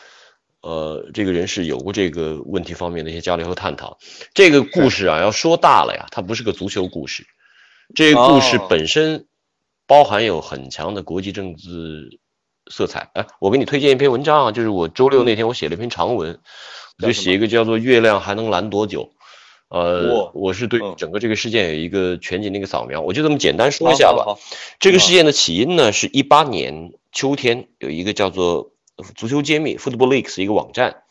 [0.61, 3.99] 呃，这个人士有过这个问题方面的一些交流和探讨。
[4.33, 7.27] 这个故事啊，要说大了呀，它不是个足球故事，
[7.93, 9.27] 这个故事哦本身
[9.87, 12.19] 包含有很强的国际政治
[12.71, 13.09] 色彩。
[13.13, 16.39] 哎，我给你推荐一篇文章啊，就是我周六那天我写了一篇长文，
[17.01, 19.03] 我就写一个叫做《月亮还能蓝多久》。
[19.69, 24.37] 呃哇，我是对嗯整个这个事件有一个全景的一个扫描，我就这么简单说一下吧。
[24.79, 28.71] 这个事件的起因呢，是一八年秋天有一个叫做
[29.15, 31.01] 足球揭秘 （Football Leaks） 一个网站，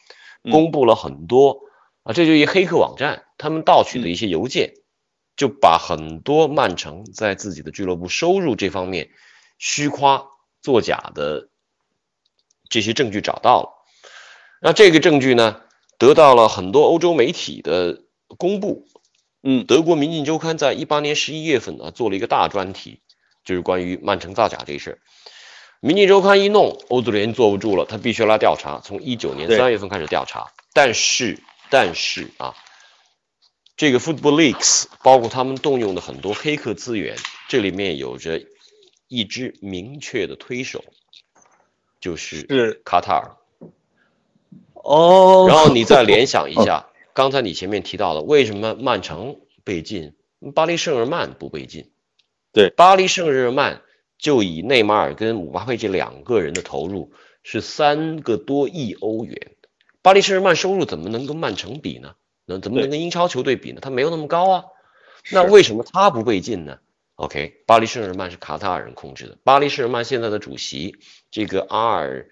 [0.44, 1.58] 嗯公布了很多
[2.04, 4.74] 啊，这就一黑客网站，他们盗取的一些邮件，
[5.37, 9.11] 就把很多曼城在自己的俱乐部收入这方面
[9.59, 10.27] 虚夸
[10.61, 11.49] 作假的
[12.68, 13.71] 这些证据找到了。
[14.61, 15.62] 那这个证据呢，
[15.99, 18.03] 得到了很多欧洲媒体的
[18.38, 18.87] 公布，
[19.42, 23.01] 嗯德国《民进周刊》在一八年十一月份啊做了一个大专题，
[23.45, 24.95] 就是关于曼城造假这事儿。
[25.81, 28.81] 《民进周刊》一弄，欧足联坐不住了，他必须要来调查。
[28.85, 31.40] 从一九年三月份开始调查，但是
[31.71, 32.55] 但是啊，
[33.83, 37.16] 这个 Football Leaks 包括他们动用的很多黑客资源，
[37.49, 38.40] 这里面有着
[39.09, 40.85] 一支明确的推手，
[42.01, 43.35] 就是是卡塔尔。
[44.75, 50.14] 哦，然后你再联想一下，刚才你前面提到的，为什么曼城被禁，
[50.55, 51.90] 巴黎圣日耳曼不被禁？
[52.53, 53.83] 对巴黎圣日耳曼
[54.16, 57.11] 就以内马尔跟姆巴佩这两个人的投入
[57.42, 59.51] 是三个多亿欧元，
[60.03, 62.14] 巴黎圣日耳曼收入怎么能跟曼城比呢？
[62.53, 63.81] 能怎么能跟英超球队比呢？
[63.81, 64.65] 他没有那么高啊。
[65.31, 66.79] 那为什么他不被禁呢
[67.17, 70.97] ？OK，巴黎圣日耳曼是卡塔尔人控制的，巴黎圣日耳曼现在的主席
[71.31, 72.29] 这个阿尔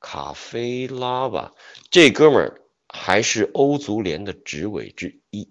[0.00, 1.52] 卡菲拉吧，
[1.90, 5.50] 这哥们儿还是欧足联的执委之一。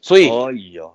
[0.00, 0.94] 所以哎呦，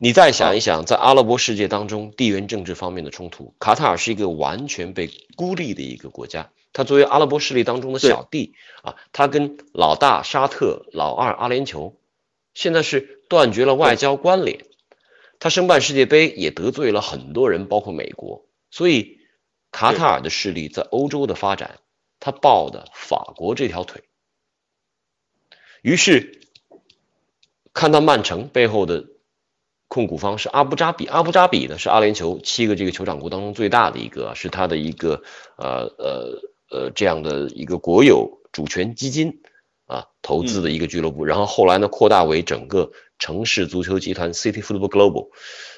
[0.00, 6.52] 你再想一想，在阿拉伯世界当中，地缘政治方面的冲突，卡塔尔是一个完全被孤立的一个国家。
[6.72, 11.94] 它作为阿拉伯势力当中的小弟啊，它跟老大沙特、老二阿联酋
[12.54, 14.64] 现在是断绝了外交关联。
[15.40, 18.46] 他申办世界杯也得罪了很多人，包括美国。
[18.70, 19.18] 所以
[19.72, 21.80] 卡塔尔的势力在欧洲的发展，
[22.20, 24.04] 他抱的法国这条腿。
[25.82, 26.40] 于是
[27.72, 29.06] 看到曼城背后的
[29.88, 35.22] 控股方是阿布扎比，阿布扎比呢是阿联酋七个这个酋长国当中最大的一个，是它的一个
[35.56, 39.40] 呃呃呃这样的一个国有主权基金
[39.86, 45.28] 啊投资的一个俱乐部，然后后来呢扩大为整个城市足球集团 City Football Global，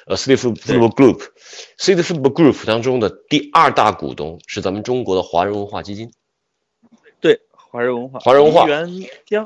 [0.07, 6.11] 呃 City Football Group，City Football Group 当中的第二大股东是咱们中国的华人文化基金。
[7.21, 7.41] 对，
[7.71, 8.67] 华人文化，华人文化。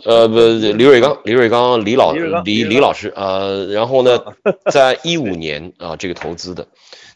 [0.04, 2.12] 呃，不，李瑞刚，李瑞刚，李老
[2.44, 4.24] 李李老师，呃，然后呢，
[4.72, 6.68] 在一五年啊、这个投资的，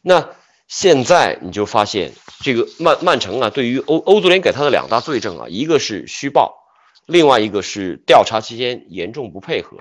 [0.02, 0.28] 那
[0.66, 6.56] 现在你就发现这个曼曼城啊，对于欧欧足联给他的两大罪证啊，一个是虚报，
[7.06, 9.78] 另外一个是调查期间严重不配合。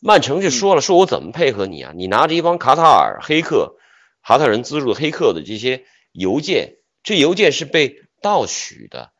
[0.00, 1.92] 曼城就说了，说我怎么配合你啊？
[1.96, 3.74] 你拿着一帮卡塔尔黑客、
[4.22, 9.10] 卡塔尔人资助的黑客的这些邮件，这邮件是被盗取的，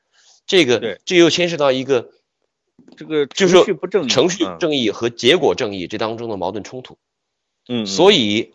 [0.48, 2.11] 这个对这又牵涉到一个
[2.96, 6.98] 这个就是程序不正义，程序嗯正义和结果正义这当中的矛盾冲突。
[7.68, 8.54] 嗯，所以以，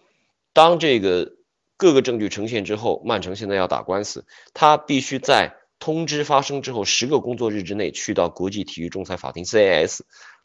[0.51, 1.34] 当这个
[1.77, 9.99] 各个证据呈现之后，曼城现在要打官司，他必须在通知发生之后十个工作日之内去到国际体育仲裁法庭 CAS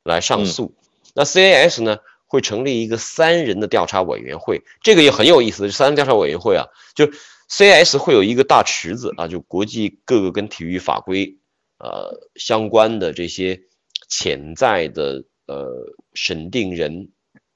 [0.05, 0.75] 来上诉。
[1.15, 5.71] 那 CAS 呢会成立一个三人的调查委员会，这个也很有意思。
[5.71, 7.09] 三人调查委员会啊，就
[7.49, 11.38] CAS 会有一个大池子啊，就国际各个跟体育法规
[11.79, 13.63] 呃相关的这些
[14.09, 17.11] 潜在的呃审定人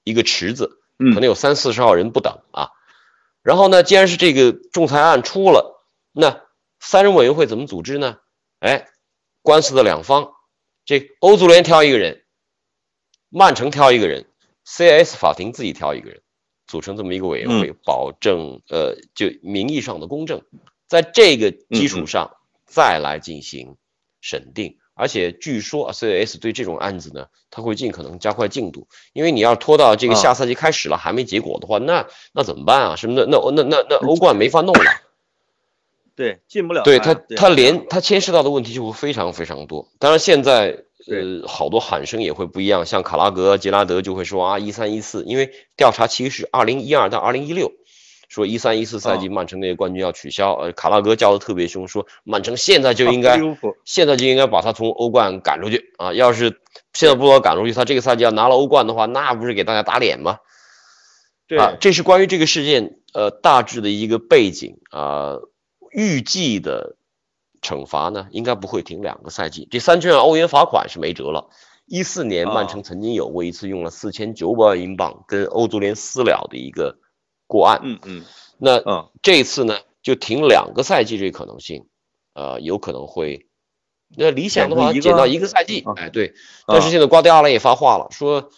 [0.05, 2.71] 一个池子，可能有三四十号人不等啊。
[3.43, 6.45] 然后呢，既然是这个仲裁案出了，那
[6.79, 8.19] 三人委员会怎么组织呢？
[8.61, 8.89] 哎，
[9.43, 10.33] 官司的两方，
[10.85, 12.23] 这欧足联挑一个人，
[13.29, 14.27] 曼城挑一个人
[14.65, 16.23] ，CAS 法庭自己挑一个人，
[16.69, 20.43] 组成这么一个委员会，保证呃就名义上的公正，
[20.87, 23.77] 在这个基础上再来进行
[24.23, 24.79] 审定。
[24.95, 32.97] 而且据说 CAS 对这种案子呢，他会尽可能加快进度，因为你要拖到这个下赛季开始了还没结果的话，那那怎么办啊？
[32.97, 33.27] 什么的？
[33.27, 34.85] 那那那那欧冠没法弄了。
[36.15, 36.83] 对，进不了。
[36.83, 39.89] 对他，他连他牵涉到的问题就会非常非常多。
[39.99, 47.73] 当然，现在呃好多喊声也会不一样，像卡拉格、杰拉德就会说啊，一三一四，因为调查期是二零一二到二零一六。
[48.33, 53.39] 说一三一四赛季曼城那个冠军要取消，呃，卡拉格叫的特别凶，说曼城现在就应该，
[53.85, 56.15] 现在就应该把他从欧冠赶出去啊！
[56.15, 56.63] 要是
[56.95, 60.39] 现在不把他赶出去，他这个赛季要拿了欧冠的话，那不是给大家打脸吗？
[61.47, 65.37] 对啊，这是关于这个事件呃大致的一个背景啊，
[65.91, 66.97] 预计的
[67.61, 71.51] 惩罚呢应该不会停两个赛季，这三千万欧元罚款是没辙了。
[71.85, 76.97] 一四年曼城曾经有过一次用了四千九百万英镑跟欧足联私了的一个。
[77.53, 78.23] 过岸，嗯嗯，
[78.57, 81.85] 那嗯，这次呢就停两个赛季这可能性，
[82.33, 83.47] 呃，有可能会，
[84.17, 86.33] 那理想的话减到一个赛季，哎对，
[86.67, 88.49] 但是现在瓜迪奥拉也发话了，说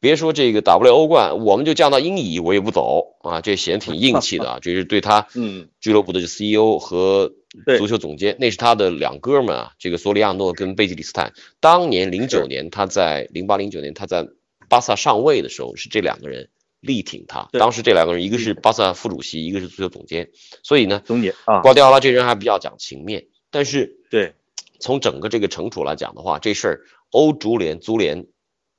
[0.00, 7.32] 别说这个打不了欧冠，我们就降到英乙我也不走啊，这显得挺硬气的啊， 这是对他，嗯，俱乐部的 CEO 和
[7.76, 14.26] 足球总监，那是他的两哥们啊，这个索里亚诺跟贝吉里斯坦，当年零九年他在零八零九年他在
[14.70, 16.48] 巴萨上位的时候是这两个人。
[16.80, 20.30] 力挺他，当时这两个人，一个是巴萨副主席，一个是足球总监，
[20.62, 23.26] 所以呢，总监啊，瓜迪奥拉这人还比较讲情面。
[23.50, 24.34] 但是，对，
[24.80, 28.28] 从整个这个惩处来讲的话，这事儿欧足联、足联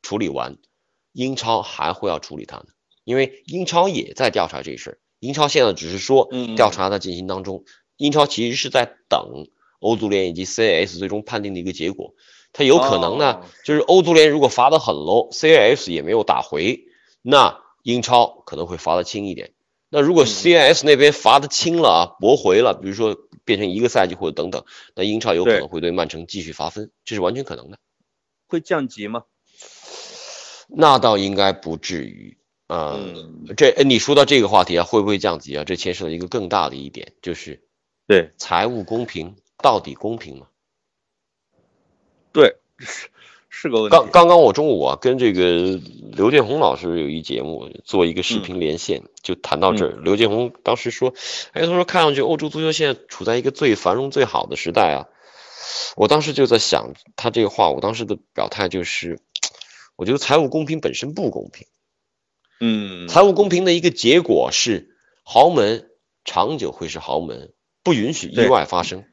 [0.02, 0.58] 处理完，
[1.12, 2.66] 英超还会要处理他呢，
[3.04, 4.98] 因为英超也在调查这事儿。
[5.20, 7.66] 英超现在只是说调查在进行当中，
[7.98, 9.48] 英超其实是在等
[9.80, 12.16] 欧足联以及 CAS 最终判定的一个结果。
[12.52, 16.86] 他有可能呢，就是欧足联如果罚得很 low，CAS 也没有打回，
[17.22, 17.61] 那。
[17.84, 19.54] 英超可能会罚的轻一点，
[19.90, 24.66] 那如果 CIS 那边罚的轻了啊，驳回了，比如说变成一个赛季或者等等，
[24.96, 27.80] 那英超有可能会对曼城继续罚分，这是完全可能的。
[28.48, 29.24] 会降级吗？
[30.68, 33.00] 那倒应该不至于啊。
[33.58, 35.64] 这你说到这个话题啊，会不会降级啊？
[35.64, 37.64] 这牵涉到一个更大的一点，就是
[38.08, 40.48] 对财务公平到底公平吗？
[42.32, 42.58] 对。
[43.52, 43.96] 是个问题。
[43.96, 45.80] 刚刚刚我中午啊跟这个
[46.14, 50.00] 刘建宏老师有一节目做一个视频连线，就谈到这儿。
[50.02, 51.14] 刘建宏当时说
[51.54, 55.06] ：“哎，他说看上去欧洲足球现在处在一个最繁荣最好的时代啊。”
[55.96, 59.20] 我当时就在想他这个话，我当时的表态就是，
[59.96, 61.68] 我觉得财务公平本身不公平。
[62.60, 65.90] 嗯，财务公平的一个结果是豪门
[66.24, 69.04] 长久会是豪门，不允许意外发生。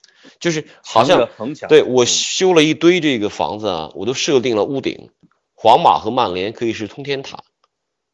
[0.41, 1.29] 就是好像
[1.69, 5.11] 对我修了一堆这个房子啊，我都设定了屋顶，
[5.55, 7.43] 皇马和曼联可以是通天塔，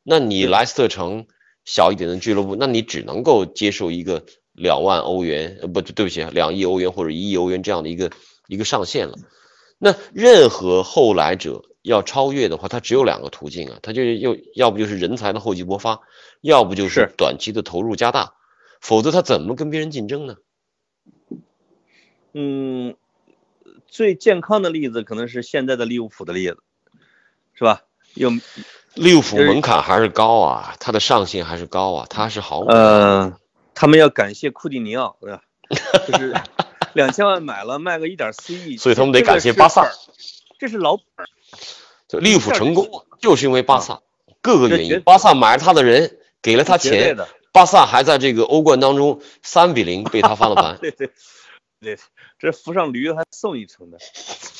[0.02, 1.26] 那你莱斯特城
[1.64, 8.10] 小一点的俱乐部，那你只能够接受一个两万欧元，呃不对不起，两亿欧元或者一亿欧元这样的一个
[8.48, 9.14] 一个上限了。
[9.78, 16.00] 那任何后来者要超越的话，他只有两个途径啊，他就又要不就是人才的厚积薄发，
[16.40, 18.32] 要不就是短期的投入加大，
[18.80, 20.36] 否则他怎么跟别人竞争呢？
[22.34, 22.96] 嗯，
[23.86, 26.58] 最健康的例子可能是现在的利物浦的例子，
[27.54, 27.82] 是吧？
[28.14, 28.30] 有
[28.94, 32.76] 利物浦门槛还是高啊，它的上限还是高啊，它是豪门。
[32.76, 33.38] 呃，
[33.74, 35.42] 他们要感谢库蒂尼奥，对吧？
[36.06, 36.34] 就是
[36.92, 39.88] 两千万买了，卖个一点四亿，所以他们得感谢巴萨，
[40.58, 41.26] 这是老本。
[42.06, 44.00] 就利物浦成功，就是因为巴萨
[44.40, 47.16] 各个原因，巴萨买了他的人，给了他钱，
[47.50, 50.78] 巴萨还在这个欧冠当中三比零被他翻了 盘。
[50.80, 51.10] 对对
[51.84, 51.98] 对。
[52.38, 53.98] 这扶上驴还送一程的，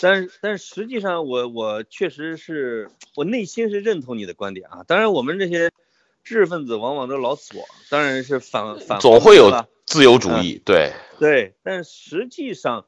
[0.00, 4.84] 但是但是实际上我我确实是我内心是认同你的观点啊。
[4.86, 5.70] 当然我们这些
[6.22, 9.50] 知识分子往往都老左，当然是反反总会有
[9.84, 11.54] 自由主义，对对。
[11.62, 12.86] 但实际上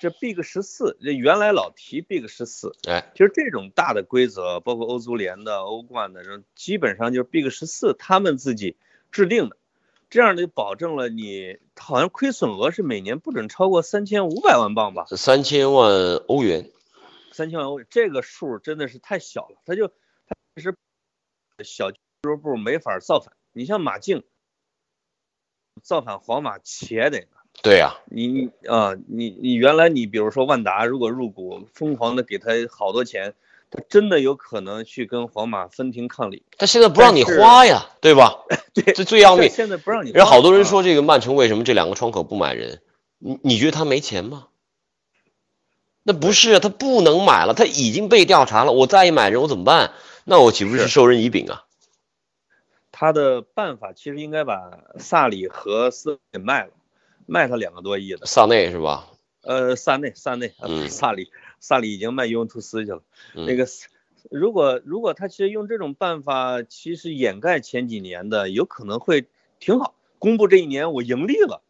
[0.00, 8.76] 这 Big 十四这原来老提 Big 十四，哎，其实这种大的规则，包括欧足联的、欧冠的，这基本上就是 Big 十四他们自己
[9.10, 9.56] 制定的。
[10.10, 15.04] 这样就保证了你好像亏损额是每年不准超过三千五百万镑吧？
[15.10, 16.70] 三千万欧元，
[17.32, 20.74] 三千万欧元，这个数真的是太小了，他就他其实
[21.62, 23.34] 小俱乐部没法造反。
[23.52, 24.22] 你像马竞
[25.82, 27.26] 造反皇马且得呢，
[27.62, 33.34] 对呀、你你啊，你你原来你比如说万达如果入股，疯狂的给他好多钱，
[33.70, 36.42] 他真的有可能去跟皇马分庭抗礼。
[36.56, 38.44] 他现在不让你花呀，对吧？
[38.74, 39.50] 对这最要命。
[39.50, 40.16] 现在不让你花。
[40.16, 42.80] 然后好多人啊说这个曼城为什么这两个窗口不买人？
[43.18, 44.46] 你你觉得他没钱吗？
[46.02, 48.72] 那不是啊，他不能买了，他已经被调查了。
[48.72, 49.92] 我再一买人，我怎么办？
[50.24, 51.64] 那我岂不是是授人以柄啊？
[52.90, 56.70] 他的办法其实应该把萨里和斯给卖了，
[57.26, 58.24] 卖他两个多亿的。
[58.24, 59.08] 萨内是吧？
[59.42, 61.30] 呃，萨内，萨内，啊嗯萨里，
[61.60, 63.02] 萨里已经卖尤文图斯去了。
[63.34, 63.66] 嗯那个，
[64.30, 69.26] 如果如果他其实用这种办法，其实掩盖前几年的，有可能会
[69.58, 69.94] 挺好。
[70.18, 71.62] 公布这一年我盈利了，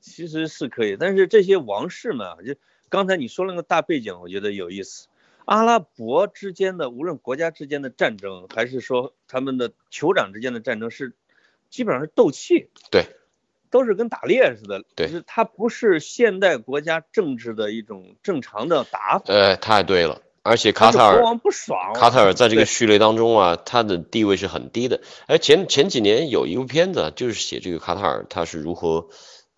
[0.00, 0.96] 其实是可以。
[0.98, 2.54] 但是这些王室们啊，就
[2.88, 5.08] 刚才你说了那个大背景，我觉得有意思。
[5.46, 11.14] 阿拉伯之间的，无论国家之间的战争，还是说他们的酋长之间的战争，是
[11.70, 12.68] 基本上是斗气。
[12.90, 13.06] 对，
[13.76, 19.24] 都是跟打猎似的，对就是它不是现代国家政治的一种正常的打法。
[19.26, 20.22] 呃，太对了。
[20.42, 25.02] 而且卡塔尔国王不爽，卡塔尔在这个序列当中啊，他的地位是很低的。
[25.26, 29.08] 哎，前前几年有一部片子啊，就是写这个卡塔尔他是如何，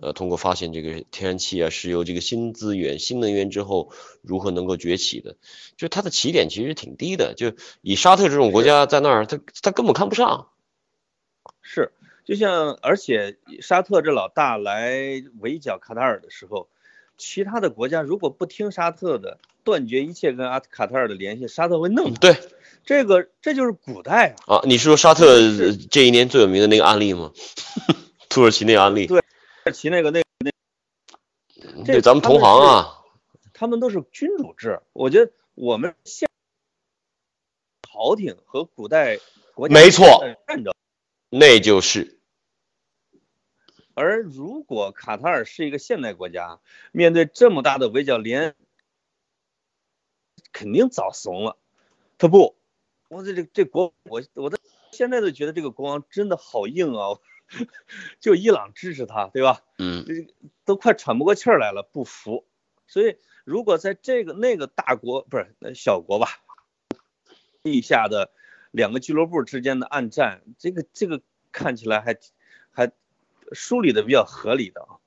[0.00, 3.92] 呃，通过发现这个天然气啊、石油这个新资源、新能源之后，
[4.22, 5.36] 如何能够崛起的。
[5.76, 7.52] 就它的起点其实挺低的，就
[7.82, 10.48] 以沙特这种国家在那儿，他他根本看不上。
[11.60, 11.92] 是，
[12.28, 16.68] 就像而且沙特这老大来围剿卡塔尔的时候，
[17.16, 22.20] 其他的国家如果不听沙特的，断绝一切跟阿卡塔尔的联系，沙特会弄他。
[22.20, 22.36] 对
[22.84, 25.38] 这个这就是古代啊，啊，你是说沙特
[25.90, 27.32] 这一年最有名的那个案例吗？
[28.28, 29.24] 土耳其那个案例，对土
[29.64, 30.22] 耳其那个那
[31.86, 33.04] 这对，咱们同行啊，
[33.54, 36.28] 他们都是君主制，我觉得我们现
[37.90, 39.18] 朝廷和古代
[39.54, 40.22] 国家没错。
[41.30, 42.17] 那就是
[43.98, 46.60] 而如果卡塔尔是一个现代国家，
[46.92, 48.54] 面对这么大的围剿，连
[50.52, 51.58] 肯定早怂了。
[52.16, 52.56] 他不，
[53.08, 54.58] 我这这这国，我我的
[54.92, 57.18] 现在都觉得这个国王真的好硬啊！
[58.20, 59.62] 就伊朗支持他，对吧？
[59.78, 60.04] 嗯，
[60.64, 62.46] 都快喘不过气儿来了，不服。
[62.86, 66.28] 所以，如果在这个那个大国不是呃小国吧，
[67.62, 68.30] 地下的
[68.70, 71.22] 两个俱乐部之间的暗战，这个这个
[71.52, 72.18] 看起来还
[72.70, 72.92] 还
[73.52, 74.98] 梳理的比较合理的啊。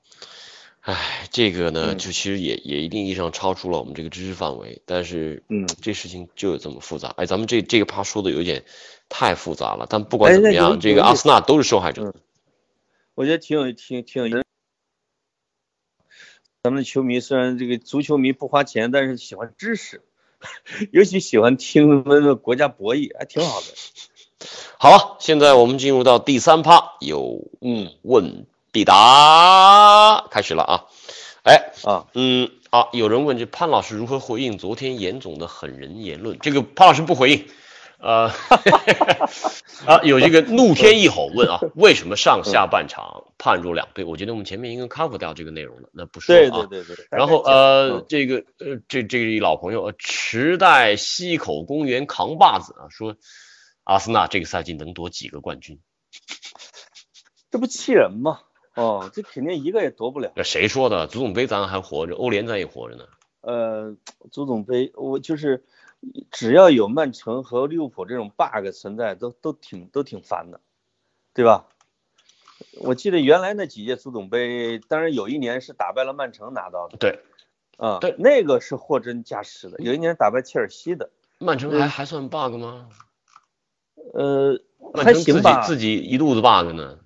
[0.80, 7.14] 唉，这个呢，嗯就其实也也一定意义上超出了我们这个知识范围，但是，嗯这事情就有这么复杂。
[7.16, 8.64] 哎，咱们这这个趴说的有点
[9.08, 12.02] 太复杂了，但不管怎么样，这个阿森纳都是受害者。
[12.04, 12.14] 嗯
[13.14, 14.42] 我觉得挺有挺挺有意思。
[16.62, 20.00] 咱们的球迷虽然这个足球迷不花钱，但是喜欢知识，
[20.92, 23.66] 尤其喜欢听那个国家博弈，还挺好的。
[24.78, 30.84] 好了，现在我们进入到第三趴，有嗯问必答，开始了啊。
[31.44, 36.38] 哎，啊，嗯啊，有人问这潘老师如何回应昨天严总的狠人言论？
[36.40, 37.44] 这个潘老师不回应。
[37.98, 38.32] 呃，
[39.86, 44.02] 啊，有这个怒天一吼问啊，为什么上下半场判若两倍？
[44.02, 46.66] 我觉得我们前面应该 cover 掉这个内容了，那不说对啊。
[46.68, 47.06] 对对对。
[47.12, 53.14] 然后呃嗯，这个呃，这这一老朋友，呃池袋西口公园扛把子啊，说
[53.84, 55.80] 阿森纳这个赛季能夺几个冠军？
[57.50, 58.40] 这不气人吗？
[58.74, 60.32] 哦，这肯定一个也夺不了。
[60.34, 61.06] 那谁说的？
[61.06, 63.06] 足总杯咱还活着，欧联咱也活着呢。
[63.42, 63.96] 呃，
[64.30, 65.64] 足总杯，我就是
[66.30, 70.60] 只要有曼城和利物浦这种 bug 存在，都都挺都挺烦的，
[71.34, 71.66] 对吧？
[72.80, 77.18] 我记得原来那几届足总杯，当然有一年是打败了曼城拿到的，对，
[77.76, 79.78] 啊、对那个是货真价实的。
[79.80, 82.88] 有一年打败切尔西的，曼城还还算 bug 吗？
[84.14, 84.60] 呃，
[84.94, 86.98] 还曼城自己行吧，自己一肚子 bug 呢。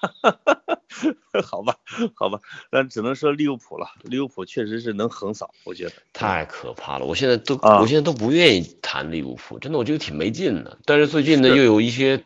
[1.44, 1.76] 好吧，
[2.14, 2.40] 好吧，
[2.70, 5.92] 但只能说利物浦了，利物浦确实是能横扫，我觉得。
[6.12, 7.04] 太可怕了！
[7.06, 10.78] 我现在都，啊我现在都不愿意谈利物浦，真的，我觉得挺没劲的。
[10.84, 12.24] 但是最近呢，又有一些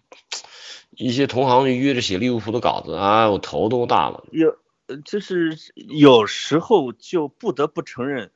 [0.91, 4.25] 一些同行约着写利物浦的稿子，啊，我头都大了。
[4.33, 4.57] 有，
[4.87, 8.31] 呃就是有时候就不得不承认，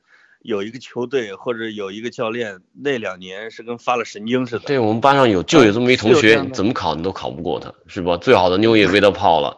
[0.47, 4.59] 有一个球队或者有一个教练那两年是跟发了神经似的。
[4.59, 8.15] 对我们班上有就有这么一同学，怎么考你都考不过他，是吧？
[8.15, 9.57] 最好的妞也被他泡了，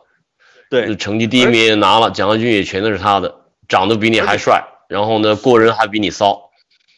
[0.67, 6.49] 对，成绩第一名也拿了，奖学金也全都是他的，长得比你还帅，然后呢，过人还比你骚。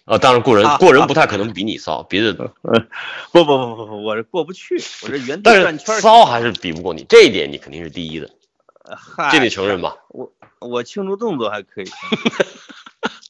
[0.06, 2.34] 啊，当然过人过人不太可能比你骚，别的，
[3.32, 8.30] 不不不不不，我这过不去，我这原地但转圈骚还是比不过你，这一点你肯定是第一的，
[9.32, 9.98] 这你承认吧？
[10.10, 11.86] 我我庆祝动作还可以，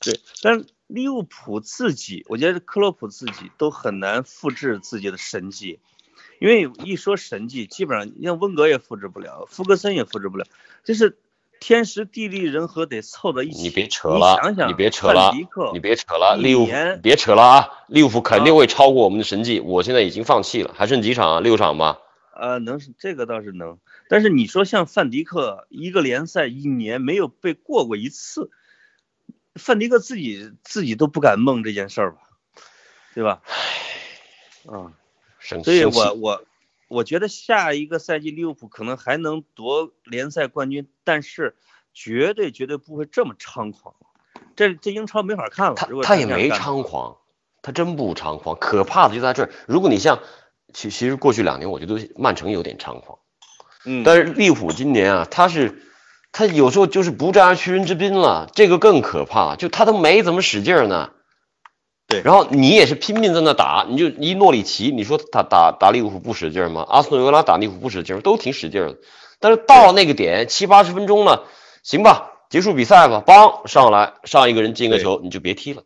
[0.02, 5.80] 对，但是利物浦自己，我觉得克洛普自己都很难复制自己的神迹，
[6.39, 10.45] 因为一说神迹，基本上像温格也复制不了，福格森也复制不了，
[10.84, 11.20] 就是
[11.60, 13.62] 天时地利人和得凑到一起。
[13.62, 16.72] 你别扯了，想想，你别扯了范迪克，你别扯了，利物浦
[17.04, 17.70] 别扯了啊！
[17.88, 21.39] 利物浦肯定会超过我们的神迹，我现在已经放弃了，还剩几场啊？
[21.39, 21.99] 六场吧。
[22.34, 23.78] 呃，能是这个倒是能，
[24.10, 28.49] 但是你说像范迪克一个联赛一年没有被过过一次，
[29.56, 32.20] 范迪克自己自己都不敢梦这件事儿吧，
[33.14, 33.41] 对吧？
[33.45, 33.54] 唉
[34.70, 34.93] 嗯，
[35.64, 36.43] 所以我我
[36.88, 41.56] 我觉得下一个赛季利物浦可能还能夺联赛冠军，但是
[41.93, 43.95] 绝对绝对不会这么猖狂。
[44.56, 47.18] 这这英超没法看了，他他也没猖狂，
[47.62, 48.58] 他真不猖狂。
[48.60, 50.20] 可怕的就在这儿，如果你像，
[50.74, 53.18] 其其实过去两年我觉得曼城有点猖狂，
[53.86, 55.82] 嗯，但是利物浦今年啊，他是
[56.32, 61.12] 他有时候就是不战而屈人之兵了，这个更可怕，就他都没怎么使劲儿呢。
[62.08, 66.86] 对然后你也是拼命在那打，你就一诺里奇，你说他打打利物浦不使劲儿吗？
[66.90, 68.98] 阿斯顿维拉打利物浦不使劲儿，都挺使劲儿的。
[69.40, 71.46] 但是到了那个点，七八十分钟了，
[71.84, 75.84] 行吧，结束比赛吧，梆上来上一个人进个球，你就别踢了。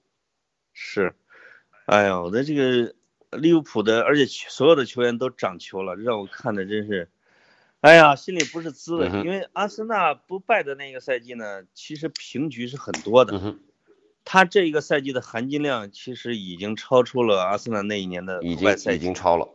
[0.74, 1.16] 是，
[1.86, 2.93] 哎呀，我的这个
[3.32, 7.10] 利物浦的，而且所有的球员都长球了，让我看的真是，
[7.86, 9.06] 哎呀，心里不是滋味。
[9.06, 13.40] 因为阿森纳不败的那个赛季呢，其实平局是很多的，
[14.24, 19.48] 他这一个赛季的含金量其实已经超出了阿森纳那一年的已经已经超了。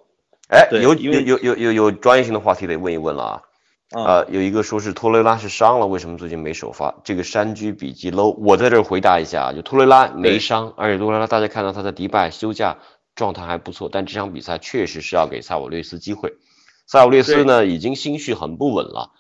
[0.49, 3.43] 哎，有有有有有有专业性的话题得问一问了啊。
[3.91, 4.05] 啊。
[4.05, 7.01] 呃，有一个说是托雷拉是伤了，为什么最近没首发？
[7.03, 12.79] 这个山居笔记 low，我在这儿回答一下，就托雷拉没伤，而且托雷拉大家看到他在迪拜休假
[13.17, 16.33] 状态还不错，但这场比赛确实是要给萨瓦略斯机会。
[16.91, 19.13] 塞瓦略斯呢已经心绪很不稳了，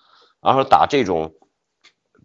[0.42, 1.34] 然后打这种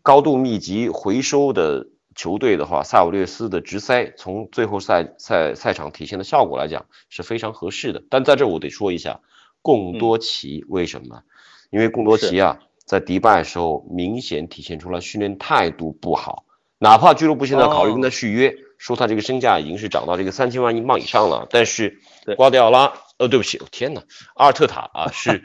[0.02, 1.86] 高度密集回收的
[2.16, 8.02] 球队的话，塞瓦略斯的直塞从最后赛赛赛场体现的效果来讲是非常合适的。
[8.10, 9.20] 但在这我得说一下，
[9.62, 11.22] 贡多齐为什么？
[11.70, 16.46] 因为贡多齐啊，在迪拜的时候明显体现出来训练态度不好，
[16.80, 22.34] 哪怕俱乐部现在考虑跟他续约，说他这个身价已经是涨到这个三千万英镑以上了，但是对。
[22.34, 24.04] 瓜迪奥拉，呃，对不起，天哪，
[24.36, 25.42] 阿尔特塔啊，是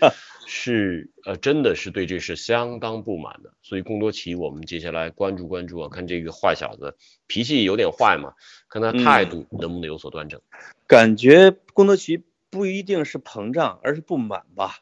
[0.46, 6.96] 是呃，真的是对这事相当不满的，所以贡多齐我们接下来关注关注啊，看这个坏小子
[7.28, 8.34] 脾气有点坏嘛，
[8.68, 10.40] 看他态度能不能有所端正。
[10.88, 14.78] 感觉贡多齐不一定是膨胀，而是不满吧，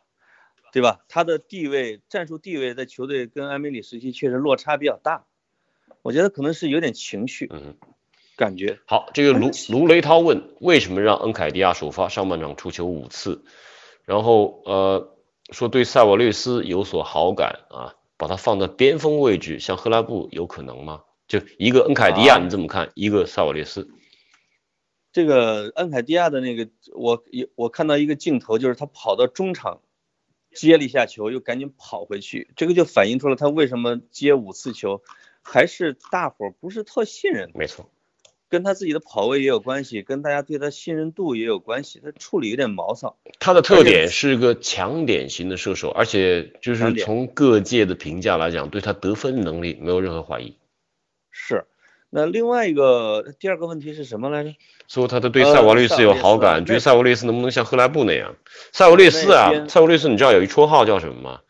[0.72, 1.05] 对吧？
[1.09, 5.26] 他的地位、战术地位在球队跟埃梅里时期确实落差比较大，
[6.01, 7.76] 我觉得可能是有点情绪嗯。
[8.39, 8.78] 感觉。
[8.86, 13.45] 好，这个卢卢雷涛问为什么让恩凯迪亚首发，上半场出球五次，
[14.05, 15.18] 然后呃
[15.51, 21.03] 说对塞瓦略斯有所好感啊，把他放在边锋位置，像赫拉布有可能吗？
[21.26, 23.91] 就一个恩凯迪亚啊你这么看，一个塞瓦略斯，
[25.12, 29.80] 这个恩凯迪亚的那个，我有我看到一个镜头，就是他跑到中场
[30.55, 35.03] 接了一下球，又赶紧跑回去，这个就反映出了他为什么接五次球，
[35.43, 37.91] 还是大伙儿不是特信任，没错，
[38.49, 43.16] 跟他自己的跑位也有关系，跟大家对他信任度也有关系，他处理有点毛躁。
[43.38, 50.57] 他的特点是个强点型的射手，而且就是从各界的评价来讲，对他得分能力没有任何怀疑。
[51.30, 51.66] 是，
[52.11, 54.55] 那另外一个第二个问题是什么来着？
[54.88, 58.34] 说他的对呃塞瓦略斯有好感，觉得塞瓦略斯能不能像赫莱布那样？
[58.72, 61.40] 塞瓦略斯啊，塞瓦略斯你知道有一绰号叫什么吗？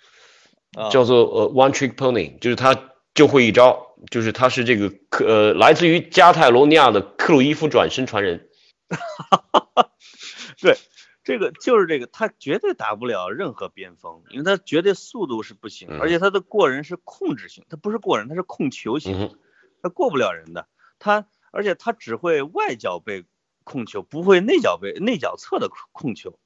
[0.77, 8.49] 啊，叫做呃 one trick pony，就是他就会一招，就是他是这个克呃来自于加泰罗尼亚的克鲁伊夫转身传人。
[10.61, 10.77] 对，
[11.25, 19.37] 这个就是这个，他绝对打不了任何边锋，因为他绝对速度是不行，嗯而且他的过人是控制型，他不是过人，他是控球型，
[19.83, 20.67] 他过不了人的。
[20.99, 23.25] 他而且他只会外脚背
[23.63, 26.39] 控球，不会内脚背内脚侧的控球。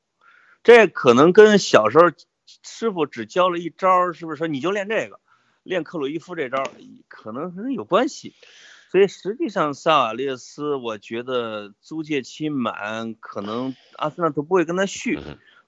[0.63, 2.11] 这可能跟小时候
[2.63, 5.21] 师傅只教了一招，是不是说你就练这个，
[5.63, 6.71] 练克鲁伊夫这招儿，
[7.09, 8.35] 可能可能有关系。
[8.91, 15.19] 所以实际上，萨瓦列斯，我觉得租借期满，可能阿森纳都不会跟他续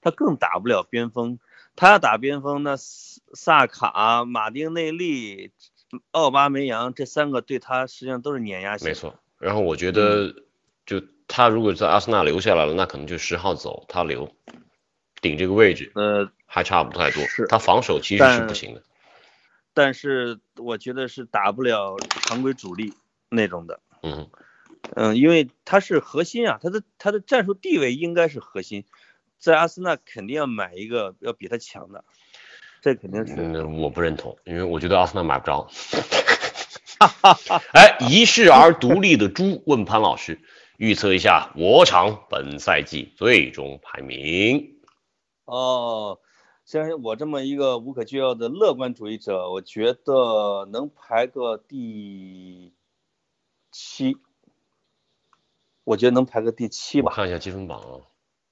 [0.01, 1.39] 他更打不了边锋。
[1.75, 5.51] 他要打边锋，那萨萨卡、马丁内利、
[6.11, 8.87] 奥巴梅扬这三个对他实际上都是碾压型。
[8.87, 9.19] 没，错。
[9.39, 10.35] 然后我觉得，嗯
[10.85, 14.31] 就他如果在阿森纳留下来了，那可能就十号走，他留
[15.19, 17.47] 顶这个位置呃，还差不太多是。
[17.47, 18.83] 他防守其实是不行的。
[19.75, 22.95] 但是我觉得是打不了常规主力
[23.29, 23.79] 那种的。
[24.01, 24.27] 嗯，
[24.95, 28.85] 嗯，因为他是核心啊，他的他的战术地位应该是核心，
[29.37, 32.03] 在阿森纳肯定要买一个要比他强的，
[32.81, 33.35] 这肯定是。
[33.37, 35.67] 嗯，我不认同，因为我觉得阿森纳买不着。
[37.73, 40.39] 哎，一世而独立的猪问潘老师，
[40.77, 44.79] 预测一下我场本赛季最终排名。
[45.43, 46.19] 哦，
[46.65, 52.73] 像我这么一个无可救药的乐观主义者，我觉得能排个第
[53.71, 54.17] 七，
[55.83, 58.01] 我觉得能排个第七吧，看一下积分榜啊，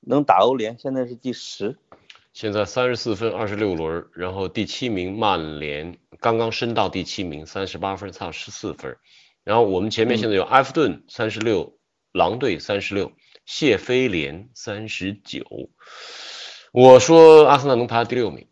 [0.02, 1.76] 能打欧联，现在是第十。
[2.34, 8.98] 现在三十四分，二十六轮，然后第七名曼联刚刚升到第七名，三十八分，差十四分。
[9.44, 11.80] 然后我们前面现在有埃弗顿三十六，
[12.12, 13.12] 狼队三十六，
[13.46, 15.44] 谢菲联三十九。
[16.74, 18.48] 我说阿森纳能排到第六名。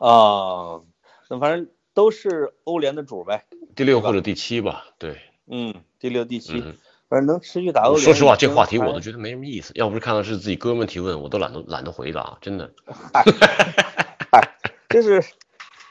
[0.00, 0.82] 啊，
[1.30, 3.46] 那反正都是欧联的主呗。
[3.76, 5.20] 第六或者第七吧，对。
[5.46, 6.76] 嗯，第六、第七，嗯
[7.08, 8.02] 反正能持续打欧联。
[8.02, 9.72] 说实话，这话题我都觉得没什么意思。
[9.76, 12.74] 要不是看到是自己哥们提问，我都懒得懒得回答，真的。
[14.90, 15.22] 就是，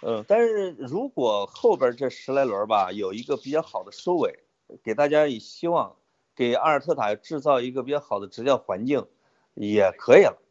[0.02, 4.40] 嗯，但是如果后边这十来轮吧，有一个比较好的收尾，
[4.84, 5.96] 给大家以希望，
[6.36, 9.06] 给阿尔特塔制造一个比较好的执教环境，
[9.54, 10.43] 也可以了。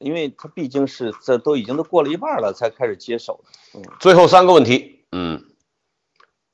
[0.00, 3.80] 因为他毕竟是这都已经都过了一半了，才开始接手的。
[4.00, 5.44] 最后三个问题，嗯，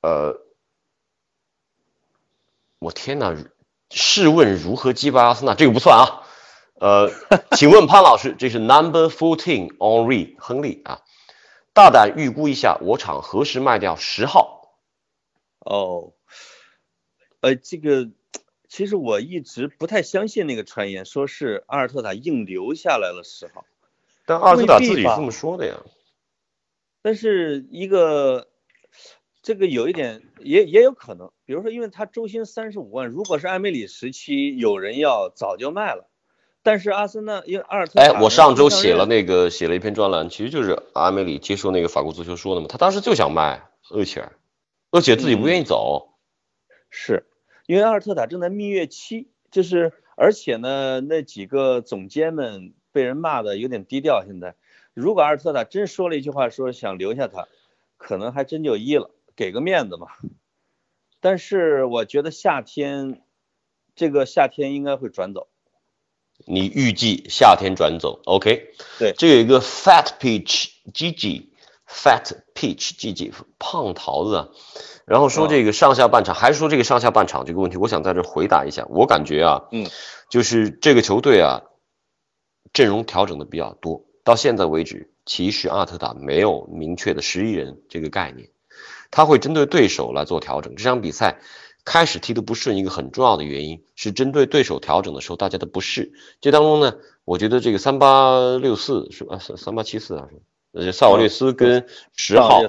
[0.02, 0.40] 呃，
[2.78, 3.34] 我天哪！
[3.90, 5.54] 试问如何击败阿森纳？
[5.54, 6.22] 这个不算啊。
[6.74, 7.10] 呃，
[7.56, 11.02] 请问潘老师，这是 Number Fourteen Henry 亨利啊，
[11.72, 14.76] 大胆预估一下我厂何时卖掉十号？
[15.60, 16.12] 哦，
[17.40, 18.10] 呃，这个
[18.68, 23.64] 其实我一直不太相信那个传言，说是阿尔特塔硬留下来了十号。
[24.24, 25.82] 但阿尔特塔自己这么说的呀。
[27.02, 28.48] 但是一个
[29.42, 36.10] 这个有一点也也有可能，比如说，因为他周薪三十五万，如果是埃梅里时期有人要，早就卖了。
[36.64, 44.32] 但是阿森纳因为阿尔特塔哎，我上周写了那个写了一篇专栏，其实就是阿梅里接受那个法国足球说的嘛，他当时就想卖厄齐尔，
[44.90, 46.08] 而且自己不愿意走。
[46.90, 47.24] 是
[47.66, 54.24] 因为阿尔特塔正在蜜月期，就是而且呢，那几个总监们被人骂的有点低调。
[54.24, 54.54] 现在，
[54.94, 57.48] 如果阿尔特塔真说了一句话，说想留下他，
[57.96, 60.06] 可能还真就一了，给个面子嘛。
[61.20, 63.22] 但是我觉得夏天，
[63.94, 65.48] 这个夏天应该会转走。
[66.44, 68.74] 你预计夏天转走，OK？
[68.98, 70.70] 对这有一个 Fat Peach
[71.86, 74.48] Gigi，Fat Peach Gigi 胖桃子啊，
[75.06, 78.86] 然后说这个上下半场，还是说这个上下半场这个问题，我想在这回答一下。
[78.88, 79.88] 我感觉啊，嗯，
[80.28, 81.62] 就是这个球队啊，
[82.72, 88.50] 阵容调整的比较多，到现在为止，其实阿特塔没有明确的十一人这个概念，
[89.10, 90.74] 他会针对对手来做调整。
[90.76, 91.40] 这场比赛
[91.84, 96.12] 开始踢得不顺，一个很重要的原因是针对对手调整的时候大家的不适。
[96.40, 99.38] 这当中呢，我觉得这个三八六四是吧？
[99.38, 100.42] 三三八七四啊，是
[100.76, 102.60] 呃，萨瓦略斯跟十号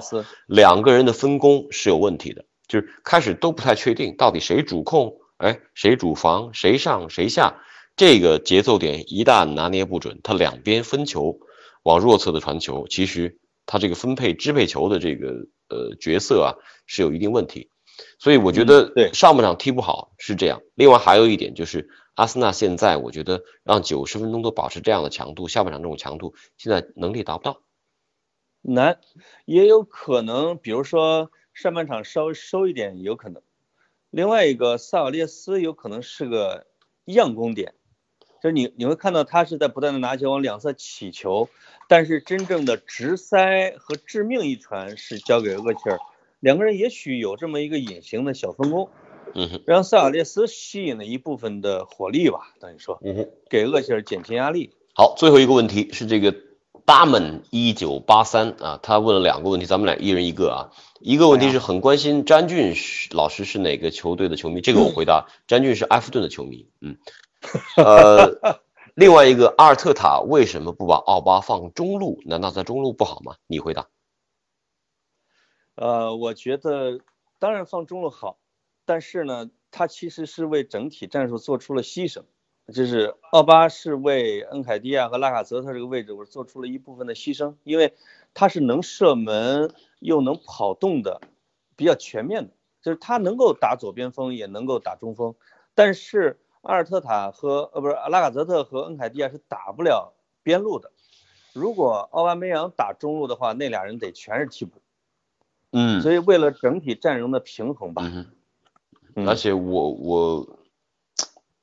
[0.46, 7.60] 两个人的分工是有问题的，就是开始都不太确定到底谁主控，哎，谁主防，谁上谁下，
[7.96, 11.38] 这个节奏点一旦拿捏不准，他两边分球
[11.82, 16.56] 往弱侧的传球，其实他这个分配支配球的这个呃角色啊
[16.86, 17.68] 是有一定问题，
[18.18, 20.62] 所以我觉得嗯对上半场踢不好是这样。
[20.74, 27.60] 另外还有一点就是阿森纳现在我觉得让九十分钟都保持这样的强度，下半场这种强度现在能力达不到。
[28.74, 29.00] 难，
[29.44, 33.42] 也有可能，比如说上半场稍微收一点，有可能。
[34.10, 36.66] 另外一个萨瓦列斯有可能是个
[37.04, 37.74] 样攻点，
[38.42, 41.48] 就是你你会看到他是在不断的拿球往两侧起球，
[41.88, 45.98] 但是真正的直塞和致命一传是交给厄齐尔，
[46.40, 48.88] 两个人也许有这么一个隐形的小分工，
[49.34, 53.28] 嗯哼，让萨瓦列斯吸引了一部分的火力吧，等于说嗯哼。
[53.50, 54.72] 给厄齐尔减轻压力。
[54.94, 56.34] 好，最后一个问题是这个
[56.88, 60.72] 大门一九八三啊，他问了两个问题，咱们俩一人一个啊。
[61.00, 66.66] 一个问题是很关心詹俊是老师是哪个球队的球迷，这个我回答，詹俊是埃弗顿的球迷。
[66.80, 66.96] 嗯，
[67.76, 68.62] 呃，
[68.94, 72.22] 另外一个阿尔特塔为什么不把奥巴放中路？
[72.24, 73.36] 难道在中路不好吗？
[73.46, 73.88] 你回答。
[75.74, 77.00] 呃，我觉得
[77.38, 78.38] 当然放中路好，
[78.86, 82.22] 但是呢，他其实是为整体战术做出了牺牲，
[82.72, 87.94] 就是奥巴是为恩凯迪亚和拉卡泽特这个位置，我做出了一部分的牺牲，因为
[88.34, 91.20] 他是能射门又能跑动的，
[91.76, 92.52] 比较全面的，
[92.82, 95.34] 就是他能够打左边锋，也能够打中锋，
[95.74, 100.12] 但是阿尔特塔和呃不是拉卡泽特和恩凯迪亚是打不了
[100.42, 100.92] 边路的。
[101.54, 104.80] 如果奥巴梅扬打中路的话，那俩人得全是替补。
[105.70, 108.02] 嗯所以为了整体阵容的平衡吧，
[109.14, 110.58] 嗯而且我我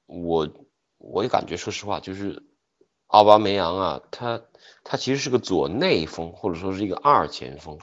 [0.06, 0.50] 我
[1.06, 2.44] 我也感觉，说实话，就是
[3.08, 4.42] 奥巴梅扬啊，他
[4.84, 7.78] 他其实是个左内锋，或者说是一个二前锋。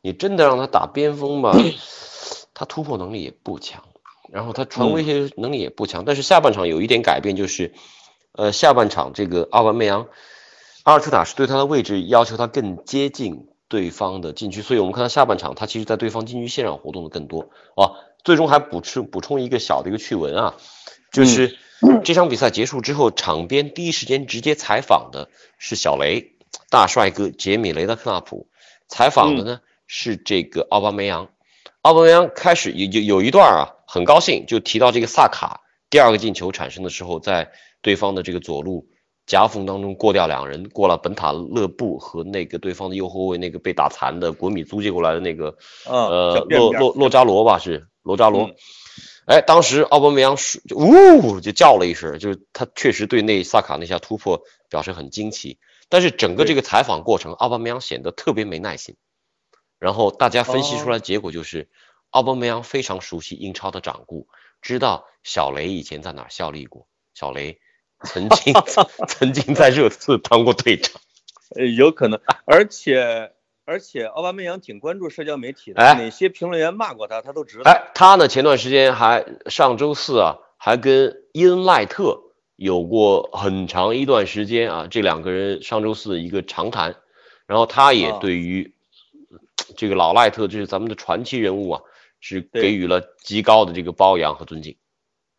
[0.00, 1.56] 你真的让他打边锋吧，
[2.54, 3.84] 他突破能力也不强，
[4.30, 6.04] 然后他传威胁能力也不强。
[6.04, 7.72] 但是下半场有一点改变，就是
[8.32, 10.08] 呃下半场这个奥巴梅扬，
[10.82, 17.94] 阿尔特塔是对他的位置要求他更接近对方的禁区，所以我们看到下半场他其实在对方禁区线上活动的更多啊。
[18.24, 20.56] 最终还补充补充一个小的一个趣闻啊，
[21.12, 21.56] 就是
[22.04, 26.32] 这场比赛结束之后，场边第一时间直接采访的是小雷
[26.70, 28.48] 大帅哥杰米雷德克纳普，
[28.88, 31.28] 采访的呢是这个奥巴梅扬。
[31.82, 35.60] 奥巴梅扬开始有有有一段啊，很高兴就提到这个萨卡
[35.90, 37.50] 第二个进球产生的时候，在
[37.82, 38.88] 对方的这个左路
[39.26, 45.50] 夹缝当中过掉两人，过了本塔勒布和那个对方的右后卫那个被打残的国米租借过来的那个
[45.84, 48.44] 啊呃洛洛洛扎罗吧是罗扎罗。
[48.44, 48.54] 嗯。
[49.26, 50.36] 哎，当时奥巴梅扬
[50.70, 55.58] 呜就叫了一声，就是他确实对那萨卡那下突破表示很惊奇。
[55.88, 58.96] 但是整个这个采访过程，奥巴梅扬显得特别没耐心。
[59.78, 61.68] 然后大家分析出来结果就是，
[62.10, 64.28] 奥巴梅扬非常熟悉英超的掌故，
[64.62, 66.86] 知道小雷以前在哪儿效力过。
[67.14, 67.58] 小雷
[68.04, 68.54] 曾经
[69.08, 71.00] 曾经在热刺当过队长。
[71.56, 73.32] 呃，有可能，而且
[73.66, 77.64] 而且奥巴梅扬挺关注社交媒体的，哎哪些评论员骂过他，他都知道。
[77.64, 82.22] 哎，他呢前段时间还上周四啊，还跟伊恩赖特
[82.54, 86.94] 有过很长一段时间啊，这两个人上周四一个长谈，
[87.48, 88.72] 然后他也啊对于
[89.76, 91.82] 这个老赖特，这是咱们的传奇人物啊，
[92.20, 94.76] 是给予了极高的这个褒扬和尊敬。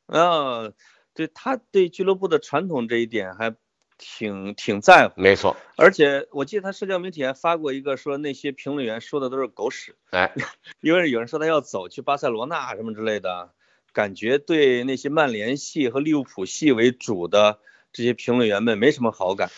[0.06, 0.74] 啊，
[1.14, 3.56] 对他对俱乐部的传统这一点还
[3.98, 10.34] 挺挺在乎，没错，而且我记得他社交媒体还发过一个说那些评论员说的都是狗屎，哎，
[10.82, 13.54] 因为有人说他要走去巴塞罗那什么之类的，
[13.94, 17.60] 感觉对那些曼联系和利物浦系为主的
[17.92, 19.50] 这些评论员们没什么好感。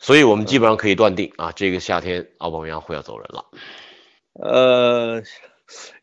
[0.00, 3.46] 所以我们基本上可以断定啊，这个夏天奥巴梅扬会要走人了。
[4.34, 5.22] 呃，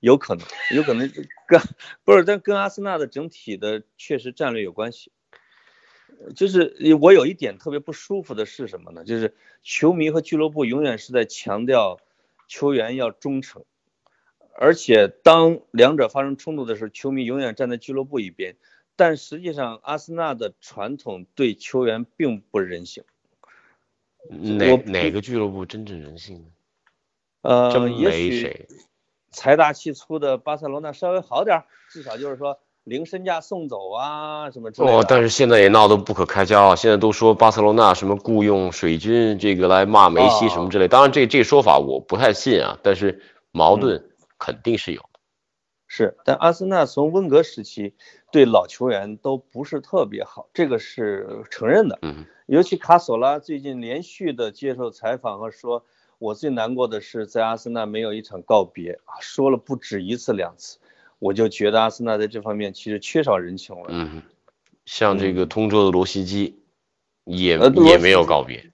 [0.01, 1.09] 有可能，有可能
[1.47, 1.61] 跟
[2.03, 5.13] 不是，但跟阿森纳的整体的确实战略有关系。
[6.35, 9.03] 就是我有一点特别不舒服的是什么呢？
[9.03, 11.99] 就是球迷和俱乐部永远是在强调
[12.47, 13.63] 球员要忠诚，
[14.53, 18.55] 而且当两者发生冲突的时候，球迷永远站在俱乐部一边。
[18.97, 23.03] 但实际上，阿森纳的传统对球员并不人性。
[24.29, 26.47] 哪哪个俱乐部真正人性呢？
[27.41, 28.67] 呃，真也许没谁。
[29.29, 34.93] 财大气粗的巴塞罗那稍微好点儿，至少就是说零身价送走啊什么之类的。
[34.93, 36.75] 哦，但是现在也闹得不可开交啊！
[36.75, 43.21] 现在都说巴塞罗那什么雇佣水军这个来骂梅西什么之类，当然这这说法我不太信啊，但是
[43.51, 45.19] 矛盾肯定是有的。
[45.87, 47.95] 是，但阿森纳从温格时期
[48.31, 51.97] 对老球员都不是特别好，这个是承认的。
[52.03, 55.85] 嗯，尤其卡索拉最近连续的接受采访和说，
[56.19, 60.79] 我最难过的是在阿森纳没有一场告别啊，说了不止一次两次，
[61.19, 63.85] 我就觉得阿森纳在这方面其实缺少人情味。
[63.89, 64.21] 嗯，
[64.85, 66.59] 像这个通州的罗西基
[67.23, 68.71] 也、也没有告别，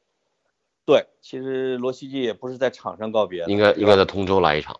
[0.86, 4.80] 对，其实罗西基也不是在场上告别，应该应该在通州来一场。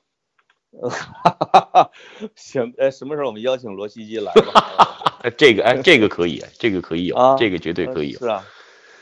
[2.36, 5.20] 行，哎，什么时候我们邀请罗西基来吧？
[5.22, 8.20] 哎， 这个哎，这个可以，哎这个可以有，啊这个绝对可以有。
[8.20, 8.46] 是啊，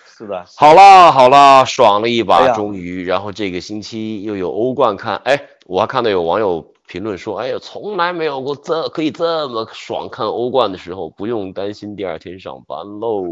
[0.05, 13.23] 是的，好啦好啦，爽了一把，哎终于，然后这个星期又有欧冠看，哎，我还看到有网友评论说，哎呀，从来没有过这可以这么爽看欧冠的时候，不用担心第二天上班喽。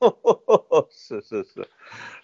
[0.90, 1.66] 是是是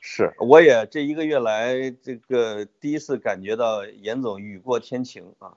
[0.01, 5.55] 是，我也这一个月来，这个第一次感觉到严总雨过天晴啊，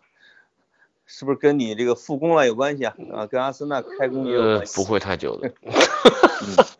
[1.05, 2.95] 是不是跟你这个复工了有关系啊？
[3.13, 4.76] 啊，跟阿森纳开工也有呃关，系。
[4.78, 5.51] 不会太久的。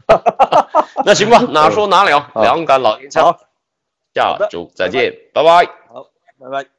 [1.04, 3.40] 那行吧，哪说哪了，好两杆老烟枪，好，好
[4.14, 5.66] 下周再见，拜拜。
[5.90, 6.10] 好，
[6.40, 6.79] 拜拜。